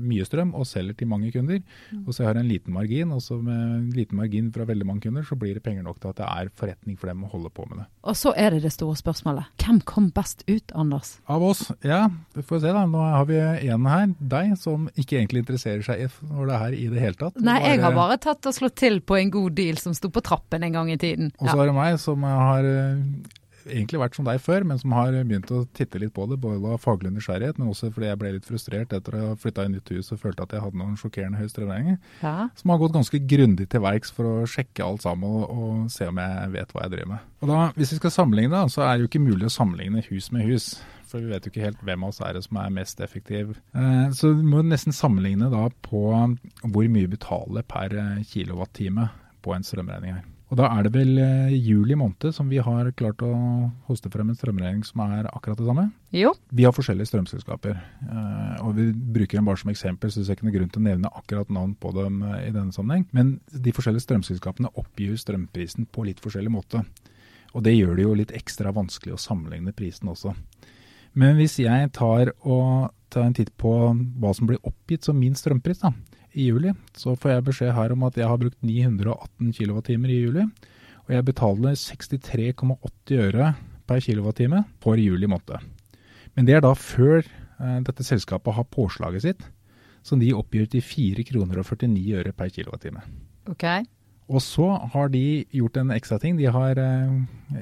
mye 0.00 0.24
strøm 0.26 0.54
og 0.56 0.66
selger 0.68 0.96
til 0.98 1.10
mange 1.10 1.32
kunder. 1.34 1.60
Og 2.04 2.14
så 2.14 2.24
har 2.24 2.36
jeg 2.36 2.46
en 2.46 2.50
liten 2.52 2.74
margin, 2.74 3.12
og 3.14 3.22
så 3.24 3.38
med 3.40 3.58
en 3.58 3.90
liten 3.94 4.18
margin 4.18 4.50
fra 4.54 4.66
veldig 4.68 4.86
mange 4.88 5.06
kunder, 5.06 5.26
så 5.26 5.38
blir 5.38 5.58
det 5.58 5.64
penger 5.64 5.84
nok 5.86 6.00
til 6.00 6.12
at 6.12 6.20
det 6.20 6.28
er 6.28 6.52
forretning 6.58 6.98
for 7.00 7.10
dem 7.10 7.24
å 7.26 7.32
holde 7.32 7.52
på 7.54 7.66
med 7.68 7.82
det. 7.82 7.88
Og 8.08 8.16
så 8.18 8.32
er 8.36 8.56
det 8.56 8.62
det 8.64 8.72
store 8.74 8.96
spørsmålet. 8.98 9.50
Hvem 9.62 9.80
kom 9.88 10.10
best 10.14 10.44
ut, 10.48 10.72
Anders? 10.78 11.18
Av 11.28 11.44
oss? 11.44 11.66
Ja, 11.86 12.06
vi 12.36 12.44
får 12.46 12.62
se 12.64 12.74
da. 12.74 12.84
Nå 12.88 13.02
har 13.02 13.28
vi 13.28 13.38
en 13.38 13.88
her, 13.88 14.06
deg, 14.18 14.54
som 14.60 14.88
ikke 14.94 15.20
egentlig 15.20 15.44
interesserer 15.44 15.84
seg 15.84 16.06
for 16.12 16.48
det 16.48 16.60
her 16.62 16.76
i 16.76 16.86
det 16.92 17.02
hele 17.02 17.18
tatt. 17.20 17.40
Nei, 17.44 17.58
jeg 17.64 17.82
har 17.84 17.96
bare 17.96 18.18
tatt 18.22 18.48
og 18.48 18.56
slått 18.56 18.78
til 18.80 19.00
på 19.04 19.18
en 19.18 19.32
god 19.34 19.58
deal 19.58 19.80
som 19.80 19.96
sto 19.96 20.10
på 20.12 20.24
trappen 20.24 20.64
en 20.66 20.78
gang 20.78 20.92
i 20.92 20.98
tiden. 21.00 21.32
Og 21.38 21.50
så 21.50 21.56
ja. 21.56 21.62
er 21.62 21.70
det 21.70 21.76
meg 21.76 21.98
som 22.02 22.24
har 22.28 22.68
eh, 22.68 23.36
egentlig 23.68 24.00
vært 24.02 24.18
som 24.18 24.26
deg 24.26 24.40
før, 24.42 24.64
men 24.68 24.80
som 24.80 24.94
har 24.96 25.14
begynt 25.16 25.50
å 25.54 25.62
titte 25.76 26.00
litt 26.02 26.14
på 26.16 26.26
det. 26.30 26.40
Både 26.42 26.74
av 26.74 26.82
faglig 26.82 27.12
nysgjerrighet, 27.14 27.58
men 27.60 27.70
også 27.72 27.90
fordi 27.94 28.10
jeg 28.10 28.20
ble 28.20 28.32
litt 28.36 28.48
frustrert 28.48 28.94
etter 28.96 29.16
å 29.16 29.22
ha 29.30 29.38
flytta 29.38 29.66
i 29.66 29.72
nytt 29.72 29.92
hus 29.94 30.12
og 30.14 30.22
følte 30.22 30.44
at 30.44 30.54
jeg 30.56 30.64
hadde 30.64 30.80
noen 30.80 30.98
sjokkerende 31.00 31.40
høye 31.40 31.52
strømregninger. 31.52 31.98
Ja. 32.22 32.36
Som 32.58 32.74
har 32.74 32.82
gått 32.82 32.96
ganske 32.96 33.22
grundig 33.30 33.68
til 33.72 33.84
verks 33.84 34.14
for 34.14 34.28
å 34.30 34.46
sjekke 34.50 34.86
alt 34.86 35.04
sammen 35.06 35.40
og, 35.40 35.48
og, 35.48 35.82
se 35.92 36.08
om 36.10 36.20
jeg 36.22 36.52
vet 36.54 36.72
hva 36.74 36.84
jeg 36.84 36.94
driver 36.96 37.12
med. 37.14 37.26
Og 37.42 37.52
da, 37.52 37.58
Hvis 37.78 37.94
vi 37.94 38.00
skal 38.00 38.14
sammenligne, 38.14 38.62
så 38.72 38.84
er 38.84 38.94
det 38.94 39.04
jo 39.04 39.10
ikke 39.12 39.26
mulig 39.26 39.48
å 39.48 39.54
sammenligne 39.54 40.04
hus 40.08 40.30
med 40.34 40.48
hus. 40.48 40.70
For 41.08 41.24
vi 41.24 41.32
vet 41.32 41.46
jo 41.46 41.52
ikke 41.52 41.64
helt 41.64 41.84
hvem 41.86 42.02
av 42.04 42.12
oss 42.12 42.18
er 42.20 42.36
det 42.36 42.42
som 42.44 42.58
er 42.60 42.74
mest 42.74 42.98
effektiv. 43.04 43.54
Eh, 43.72 44.08
så 44.16 44.34
vi 44.34 44.44
må 44.44 44.60
nesten 44.66 44.96
sammenligne 44.96 45.48
da 45.52 45.68
på 45.86 46.02
hvor 46.12 46.90
mye 46.90 47.06
vi 47.06 47.14
betaler 47.14 47.64
per 47.64 47.94
kilowattime 48.28 49.08
på 49.44 49.54
en 49.54 49.64
strømregning 49.64 50.18
her. 50.18 50.26
Og 50.48 50.56
Da 50.56 50.68
er 50.72 50.86
det 50.86 50.94
vel 50.94 51.18
eh, 51.20 51.56
juli 51.60 51.96
måned 51.98 52.32
som 52.32 52.48
vi 52.48 52.60
har 52.64 52.88
klart 52.96 53.20
å 53.24 53.32
hoste 53.88 54.08
frem 54.12 54.30
en 54.30 54.38
strømregning 54.38 54.84
som 54.86 55.02
er 55.04 55.28
akkurat 55.28 55.60
det 55.60 55.66
samme? 55.68 55.90
Jo. 56.16 56.32
Vi 56.48 56.64
har 56.64 56.72
forskjellige 56.72 57.10
strømselskaper, 57.10 57.76
eh, 57.76 58.54
og 58.64 58.72
vi 58.78 58.88
bruker 58.96 59.38
dem 59.38 59.50
bare 59.50 59.60
som 59.60 59.72
eksempel, 59.72 60.08
så 60.08 60.22
det 60.22 60.30
er 60.30 60.38
ikke 60.38 60.48
noe 60.48 60.56
grunn 60.56 60.72
til 60.72 60.80
å 60.80 60.86
nevne 60.86 61.12
akkurat 61.20 61.52
navn 61.52 61.74
på 61.76 61.92
dem 61.98 62.22
eh, 62.24 62.46
i 62.46 62.54
denne 62.54 62.72
sammenheng. 62.72 63.04
Men 63.12 63.36
de 63.52 63.76
forskjellige 63.76 64.06
strømselskapene 64.06 64.72
oppgir 64.80 65.20
strømprisen 65.20 65.90
på 65.92 66.08
litt 66.08 66.24
forskjellig 66.24 66.54
måte. 66.54 66.84
Og 67.52 67.64
Det 67.64 67.76
gjør 67.76 67.96
det 67.96 68.04
jo 68.06 68.16
litt 68.16 68.36
ekstra 68.36 68.72
vanskelig 68.72 69.16
å 69.16 69.20
sammenligne 69.20 69.76
prisen 69.76 70.08
også. 70.08 70.32
Men 71.18 71.36
hvis 71.36 71.58
jeg 71.60 71.92
tar, 71.96 72.32
og 72.40 72.92
tar 73.12 73.28
en 73.28 73.36
titt 73.36 73.52
på 73.60 73.72
hva 73.92 74.32
som 74.36 74.48
blir 74.48 74.60
oppgitt 74.64 75.04
som 75.04 75.18
min 75.18 75.36
strømpris, 75.36 75.80
da, 75.84 75.92
i 76.34 76.48
juli, 76.50 76.72
så 76.96 77.14
får 77.16 77.32
jeg 77.32 77.46
beskjed 77.48 77.74
her 77.76 77.94
om 77.94 78.04
at 78.08 78.18
jeg 78.18 78.28
har 78.28 78.40
brukt 78.40 78.58
918 78.64 79.52
kWt 79.56 79.94
i 79.94 80.20
juli. 80.20 80.44
Og 81.08 81.14
jeg 81.14 81.24
betaler 81.24 81.76
63,80 81.78 83.20
øre 83.24 83.52
per 83.88 84.02
kWt 84.04 84.64
for 84.84 85.00
juli 85.00 85.28
måned. 85.30 85.68
Men 86.36 86.46
det 86.46 86.58
er 86.58 86.64
da 86.64 86.74
før 86.76 87.22
eh, 87.24 87.78
dette 87.86 88.04
selskapet 88.04 88.54
har 88.54 88.68
påslaget 88.68 89.24
sitt, 89.24 89.46
som 90.04 90.20
de 90.20 90.34
oppgjør 90.36 90.68
til 90.74 90.84
4,49 90.84 91.28
kroner 91.32 91.62
og 91.62 91.70
49 91.72 92.20
øre 92.20 92.34
per 92.36 92.52
kWt. 92.52 92.92
Okay. 93.48 93.88
Og 94.28 94.42
så 94.44 94.66
har 94.92 95.08
de 95.08 95.44
gjort 95.56 95.78
en 95.80 95.92
ekstra 95.94 96.18
ting. 96.20 96.36
De 96.36 96.48
har 96.52 96.76
eh, 96.76 97.12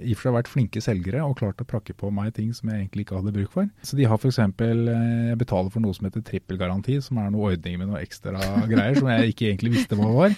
i 0.00 0.14
og 0.14 0.18
for 0.18 0.26
seg 0.26 0.34
vært 0.34 0.50
flinke 0.50 0.82
selgere 0.82 1.22
og 1.22 1.36
klart 1.38 1.62
å 1.62 1.66
prakke 1.68 1.94
på 1.94 2.10
meg 2.14 2.32
ting 2.34 2.50
som 2.56 2.72
jeg 2.72 2.82
egentlig 2.82 3.06
ikke 3.06 3.20
hadde 3.20 3.34
bruk 3.36 3.52
for. 3.54 3.68
Så 3.86 3.98
de 3.98 4.08
har 4.10 4.18
f.eks. 4.18 4.40
Eh, 4.42 5.36
betaler 5.38 5.70
for 5.70 5.84
noe 5.84 5.94
som 5.94 6.08
heter 6.08 6.24
trippelgaranti, 6.26 6.98
som 7.04 7.20
er 7.22 7.30
noe 7.30 7.52
ordning 7.52 7.78
med 7.78 7.92
noe 7.92 8.02
ekstra 8.02 8.40
greier 8.70 8.98
som 8.98 9.12
jeg 9.14 9.34
ikke 9.34 9.50
egentlig 9.52 9.76
visste 9.76 9.98
hva 10.00 10.10
var. 10.16 10.34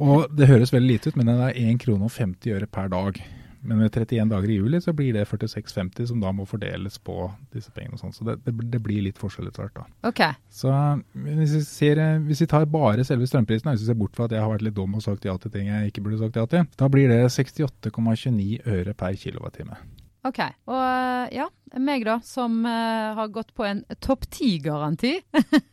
Og 0.00 0.32
det 0.38 0.48
høres 0.48 0.72
veldig 0.72 0.94
lite 0.94 1.12
ut, 1.12 1.20
men 1.20 1.28
den 1.34 1.44
er 1.44 1.60
1 1.68 1.82
krone 1.84 2.08
og 2.08 2.16
50 2.16 2.56
øre 2.56 2.70
per 2.72 2.88
dag. 2.94 3.20
Men 3.60 3.80
med 3.80 3.90
31 3.90 4.30
dager 4.30 4.50
i 4.50 4.58
juli 4.58 4.80
så 4.80 4.92
blir 4.96 5.16
det 5.16 5.26
46,50 5.28 6.06
som 6.12 6.20
da 6.22 6.32
må 6.34 6.46
fordeles 6.48 6.98
på 7.02 7.28
disse 7.54 7.72
pengene. 7.74 7.98
og 7.98 8.02
sånn. 8.02 8.14
Så 8.14 8.26
det, 8.28 8.38
det, 8.46 8.54
det, 8.72 8.80
blir 8.84 9.02
litt 9.04 9.18
forskjell 9.18 9.50
etter 9.50 9.66
hvert. 9.66 9.80
da. 9.80 10.10
Okay. 10.10 10.38
Så 10.50 10.72
hvis 11.12 11.56
vi, 11.56 11.62
ser, 11.66 12.02
hvis 12.26 12.42
vi, 12.44 12.50
tar 12.50 12.68
bare 12.70 13.06
selve 13.06 13.28
strømprisen, 13.28 13.70
hvis 13.72 13.84
vi 13.86 13.90
ser 13.90 13.98
bort 13.98 14.16
fra 14.16 14.28
at 14.28 14.36
jeg 14.36 14.44
har 14.44 14.52
vært 14.52 14.66
litt 14.68 14.78
dum 14.78 14.94
og 14.98 15.04
sagt 15.04 15.26
ja 15.28 15.36
til 15.38 15.54
ting 15.54 15.70
jeg 15.70 15.92
ikke 15.92 16.06
burde 16.06 16.20
sagt 16.22 16.38
ja 16.38 16.46
til, 16.50 16.68
da 16.78 16.90
blir 16.92 17.10
det 17.10 17.24
68,29 17.34 18.62
øre 18.66 18.94
per 18.98 19.18
kilowattime. 19.18 19.78
Ok. 20.26 20.40
Og 20.68 20.80
eh, 20.82 21.36
ja, 21.38 21.46
meg 21.78 22.04
da, 22.06 22.18
som 22.24 22.62
uh, 22.66 23.14
har 23.18 23.30
gått 23.32 23.52
på 23.56 23.66
en 23.68 23.84
topp 24.02 24.26
ti-garanti. 24.34 25.14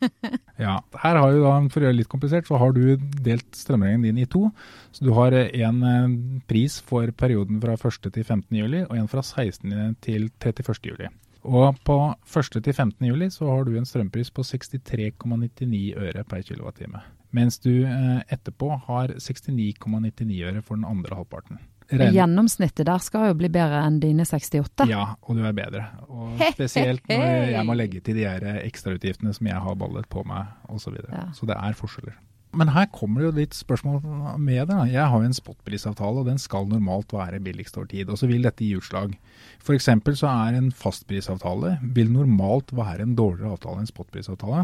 ja. 0.66 0.78
Her 1.02 1.20
har 1.22 1.34
du 1.34 1.42
da, 1.42 1.56
for 1.72 1.82
å 1.82 1.88
gjøre 1.88 1.96
det 1.96 2.02
litt 2.04 2.12
komplisert, 2.12 2.48
så 2.50 2.60
har 2.62 2.76
du 2.76 2.96
delt 3.26 3.58
strømregningen 3.58 4.06
din 4.06 4.24
i 4.24 4.30
to. 4.30 4.50
Så 4.96 5.08
du 5.08 5.14
har 5.18 5.36
en 5.36 5.82
uh, 5.82 6.16
pris 6.50 6.78
for 6.86 7.10
perioden 7.18 7.62
fra 7.64 7.78
1. 7.80 8.10
til 8.12 8.24
15. 8.24 8.50
juli, 8.60 8.84
og 8.86 8.98
en 9.00 9.12
fra 9.12 9.24
16. 9.26 9.96
til 10.06 10.30
31. 10.38 10.82
juli. 10.92 11.12
Og 11.46 11.78
på 11.86 12.00
1. 12.26 12.56
til 12.58 12.74
15. 12.74 13.06
juli 13.06 13.30
så 13.30 13.50
har 13.52 13.66
du 13.66 13.76
en 13.78 13.86
strømpris 13.86 14.32
på 14.34 14.42
63,99 14.46 15.84
øre 16.02 16.26
per 16.26 16.42
kWt. 16.42 16.88
Mens 17.36 17.60
du 17.62 17.86
uh, 17.86 18.22
etterpå 18.32 18.74
har 18.88 19.18
69,99 19.18 20.44
øre 20.50 20.62
for 20.66 20.78
den 20.78 20.88
andre 20.90 21.18
halvparten. 21.18 21.62
Ren. 21.92 22.14
Gjennomsnittet 22.16 22.88
der 22.88 23.02
skal 23.04 23.30
jo 23.30 23.38
bli 23.38 23.50
bedre 23.54 23.84
enn 23.86 24.00
dine 24.02 24.26
68. 24.26 24.88
Ja, 24.90 25.12
og 25.22 25.38
du 25.38 25.44
er 25.46 25.54
bedre. 25.54 25.84
Og 26.10 26.40
spesielt 26.56 27.06
når 27.12 27.52
jeg 27.54 27.66
må 27.68 27.76
legge 27.78 28.02
til 28.06 28.18
de 28.18 28.26
her 28.26 28.62
ekstrautgiftene 28.64 29.36
som 29.38 29.52
jeg 29.52 29.60
har 29.68 29.78
ballet 29.78 30.08
på 30.10 30.26
meg 30.26 30.50
osv. 30.66 30.88
Så, 30.88 30.96
videre. 30.96 31.12
ja. 31.14 31.28
så 31.34 31.50
det 31.50 31.58
er 31.58 31.78
forskjeller. 31.78 32.18
Men 32.56 32.72
her 32.72 32.88
kommer 32.94 33.22
det 33.22 33.28
jo 33.28 33.36
litt 33.36 33.56
spørsmål 33.58 34.00
med 34.40 34.70
det. 34.70 34.78
Jeg 34.94 35.10
har 35.12 35.22
jo 35.22 35.28
en 35.28 35.36
spotprisavtale, 35.36 36.22
og 36.22 36.30
den 36.30 36.40
skal 36.40 36.70
normalt 36.70 37.12
være 37.14 37.42
billigst 37.44 37.76
over 37.78 37.90
tid. 37.92 38.10
Og 38.10 38.20
så 38.22 38.30
vil 38.32 38.48
dette 38.48 38.64
gi 38.64 38.78
utslag. 38.80 39.18
F.eks. 39.60 39.90
så 40.22 40.30
er 40.32 40.60
en 40.60 40.70
fastprisavtale 40.72 41.76
vil 41.98 42.14
normalt 42.14 42.72
være 42.76 43.04
en 43.04 43.18
dårligere 43.18 43.58
avtale 43.58 43.84
enn 43.84 43.92
spotprisavtale. 43.92 44.64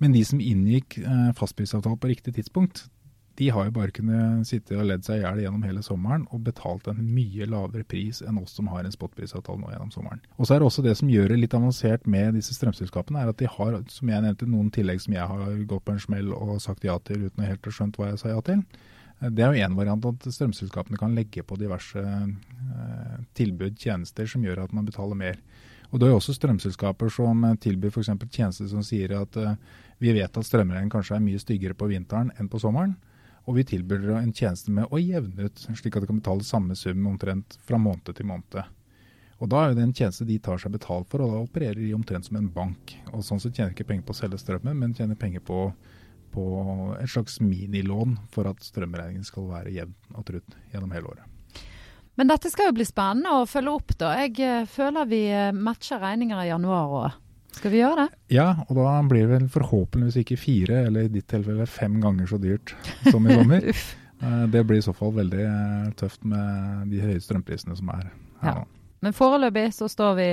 Men 0.00 0.14
de 0.14 0.22
som 0.24 0.40
inngikk 0.40 1.00
eh, 1.02 1.28
fastprisavtale 1.36 2.00
på 2.00 2.12
riktig 2.14 2.38
tidspunkt, 2.38 2.86
de 3.38 3.48
har 3.54 3.68
jo 3.68 3.74
bare 3.76 3.94
kunnet 3.94 4.48
sitte 4.48 4.74
og 4.74 4.88
ledd 4.88 5.04
seg 5.06 5.20
i 5.20 5.22
hjel 5.22 5.44
gjennom 5.44 5.62
hele 5.62 5.82
sommeren 5.86 6.24
og 6.34 6.42
betalt 6.48 6.88
en 6.90 6.98
mye 7.14 7.46
lavere 7.46 7.86
pris 7.86 8.18
enn 8.26 8.40
oss 8.40 8.56
som 8.58 8.66
har 8.72 8.82
en 8.82 8.94
spotprisavtale 8.94 9.62
nå 9.62 9.70
gjennom 9.70 9.92
sommeren. 9.94 10.22
Og 10.36 10.48
så 10.48 10.56
er 10.56 10.62
det 10.62 10.66
også 10.66 10.82
det 10.82 10.96
som 10.98 11.12
gjør 11.12 11.30
det 11.30 11.38
litt 11.44 11.54
avansert 11.54 12.08
med 12.10 12.34
disse 12.34 12.56
strømselskapene, 12.56 13.22
er 13.22 13.30
at 13.30 13.38
de 13.38 13.50
har, 13.54 13.78
som 13.94 14.10
jeg 14.10 14.24
nevnte, 14.24 14.50
noen 14.50 14.72
tillegg 14.74 15.04
som 15.04 15.14
jeg 15.14 15.30
har 15.30 15.62
gått 15.70 15.86
på 15.86 15.94
en 15.94 16.02
smell 16.02 16.34
og 16.34 16.56
sagt 16.64 16.86
ja 16.88 16.98
til 17.06 17.28
uten 17.28 17.44
å 17.44 17.48
helt 17.52 17.70
ha 17.70 17.74
skjønt 17.78 18.00
hva 18.00 18.10
jeg 18.10 18.22
sa 18.24 18.34
ja 18.34 18.42
til. 18.50 18.66
Det 19.18 19.42
er 19.42 19.54
jo 19.54 19.66
én 19.66 19.78
variant 19.78 20.04
at 20.10 20.28
strømselskapene 20.34 20.98
kan 20.98 21.14
legge 21.14 21.42
på 21.46 21.58
diverse 21.58 22.02
eh, 22.02 23.16
tilbud, 23.38 23.78
tjenester, 23.78 24.26
som 24.30 24.44
gjør 24.46 24.64
at 24.66 24.74
man 24.74 24.86
betaler 24.86 25.18
mer. 25.18 25.40
Og 25.90 25.98
Det 25.98 26.06
er 26.06 26.12
jo 26.12 26.20
også 26.20 26.34
strømselskaper 26.36 27.10
som 27.10 27.42
tilbyr 27.62 27.90
f.eks. 27.94 28.10
tjenester 28.30 28.68
som 28.70 28.82
sier 28.86 29.14
at 29.18 29.38
eh, 29.38 29.58
vi 30.02 30.14
vet 30.14 30.30
at 30.30 30.46
strømregningen 30.46 30.92
kanskje 30.92 31.16
er 31.16 31.24
mye 31.24 31.42
styggere 31.42 31.78
på 31.78 31.90
vinteren 31.90 32.30
enn 32.38 32.50
på 32.50 32.60
sommeren. 32.62 32.94
Og 33.48 33.56
vi 33.56 33.64
tilbyr 33.64 34.10
en 34.18 34.32
tjeneste 34.36 34.72
med 34.74 34.92
å 34.92 35.00
jevne 35.00 35.48
ut, 35.48 35.62
slik 35.72 35.94
at 35.94 36.02
dere 36.02 36.10
kan 36.10 36.18
betale 36.20 36.44
samme 36.44 36.76
sum 36.76 37.06
omtrent 37.08 37.56
fra 37.64 37.80
måned 37.80 38.12
til 38.12 38.28
måned. 38.28 38.58
Og 39.38 39.48
Da 39.48 39.62
er 39.64 39.74
det 39.74 39.84
en 39.86 39.94
tjeneste 39.94 40.26
de 40.28 40.36
tar 40.42 40.58
seg 40.60 40.74
betalt 40.74 41.08
for, 41.08 41.22
og 41.22 41.32
da 41.32 41.40
opererer 41.40 41.78
de 41.80 41.94
omtrent 41.96 42.26
som 42.26 42.36
en 42.36 42.50
bank. 42.52 42.92
Og 43.14 43.24
Sånn 43.24 43.40
sett 43.40 43.54
tjener 43.56 43.72
de 43.72 43.78
ikke 43.78 43.88
penger 43.88 44.04
på 44.04 44.12
å 44.12 44.18
selge 44.18 44.40
strømmen, 44.42 44.76
men 44.76 44.92
tjener 44.98 45.16
penger 45.16 45.40
på, 45.40 45.70
på 46.34 46.44
et 46.98 47.08
slags 47.08 47.38
minilån 47.40 48.18
for 48.34 48.50
at 48.50 48.60
strømregningen 48.66 49.24
skal 49.24 49.48
være 49.48 49.72
jevn 49.72 49.94
og 50.12 50.26
trutt 50.28 50.58
gjennom 50.74 50.92
hele 50.92 51.14
året. 51.14 51.64
Men 52.18 52.28
dette 52.28 52.50
skal 52.50 52.68
jo 52.68 52.74
bli 52.74 52.84
spennende 52.84 53.30
å 53.38 53.46
følge 53.46 53.76
opp, 53.78 53.94
da. 53.96 54.10
Jeg 54.26 54.34
eh, 54.42 54.66
føler 54.66 55.06
vi 55.08 55.22
eh, 55.30 55.54
matcher 55.54 56.02
regninger 56.02 56.42
i 56.42 56.50
januar 56.50 56.94
òg. 57.00 57.18
Skal 57.56 57.70
vi 57.72 57.80
gjøre 57.80 58.04
det? 58.04 58.08
Ja, 58.36 58.50
og 58.68 58.76
da 58.78 58.98
blir 59.08 59.24
det 59.26 59.30
vel 59.32 59.48
forhåpentligvis 59.50 60.16
ikke 60.22 60.36
fire, 60.38 60.82
eller 60.86 61.08
i 61.08 61.12
ditt 61.12 61.26
tilfelle 61.30 61.66
fem 61.66 61.96
ganger 62.02 62.26
så 62.30 62.38
dyrt 62.42 62.74
som 63.10 63.26
i 63.26 63.34
sommer. 63.38 63.70
Eh, 64.18 64.46
det 64.50 64.64
blir 64.66 64.80
i 64.80 64.82
så 64.82 64.90
fall 64.98 65.12
veldig 65.14 65.44
eh, 65.46 65.90
tøft 65.94 66.24
med 66.26 66.88
de 66.90 66.98
høye 66.98 67.20
strømprisene 67.22 67.76
som 67.78 67.86
er 67.94 68.08
her 68.42 68.48
Ja. 68.48 68.54
nå. 68.56 68.64
Men 69.06 69.14
foreløpig 69.14 69.68
så 69.76 69.86
står 69.86 70.16
vi 70.18 70.24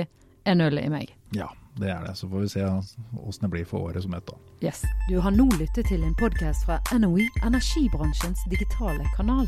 1-0 0.50 0.80
i 0.82 0.88
meg. 0.90 1.12
Ja, 1.38 1.46
det 1.78 1.92
er 1.94 2.02
det. 2.02 2.16
Så 2.18 2.26
får 2.26 2.40
vi 2.40 2.48
se 2.50 2.64
åssen 2.66 3.46
det 3.46 3.52
blir 3.52 3.64
for 3.70 3.86
året 3.86 4.02
som 4.02 4.14
ett, 4.18 4.26
da. 4.26 4.34
Yes. 4.66 4.82
Du 5.08 5.20
har 5.22 5.30
nå 5.30 5.46
lyttet 5.54 5.86
til 5.86 6.02
en 6.02 6.18
podkast 6.18 6.66
fra 6.66 6.80
NOE, 6.98 7.28
energibransjens 7.46 8.42
digitale 8.50 9.06
kanal. 9.14 9.46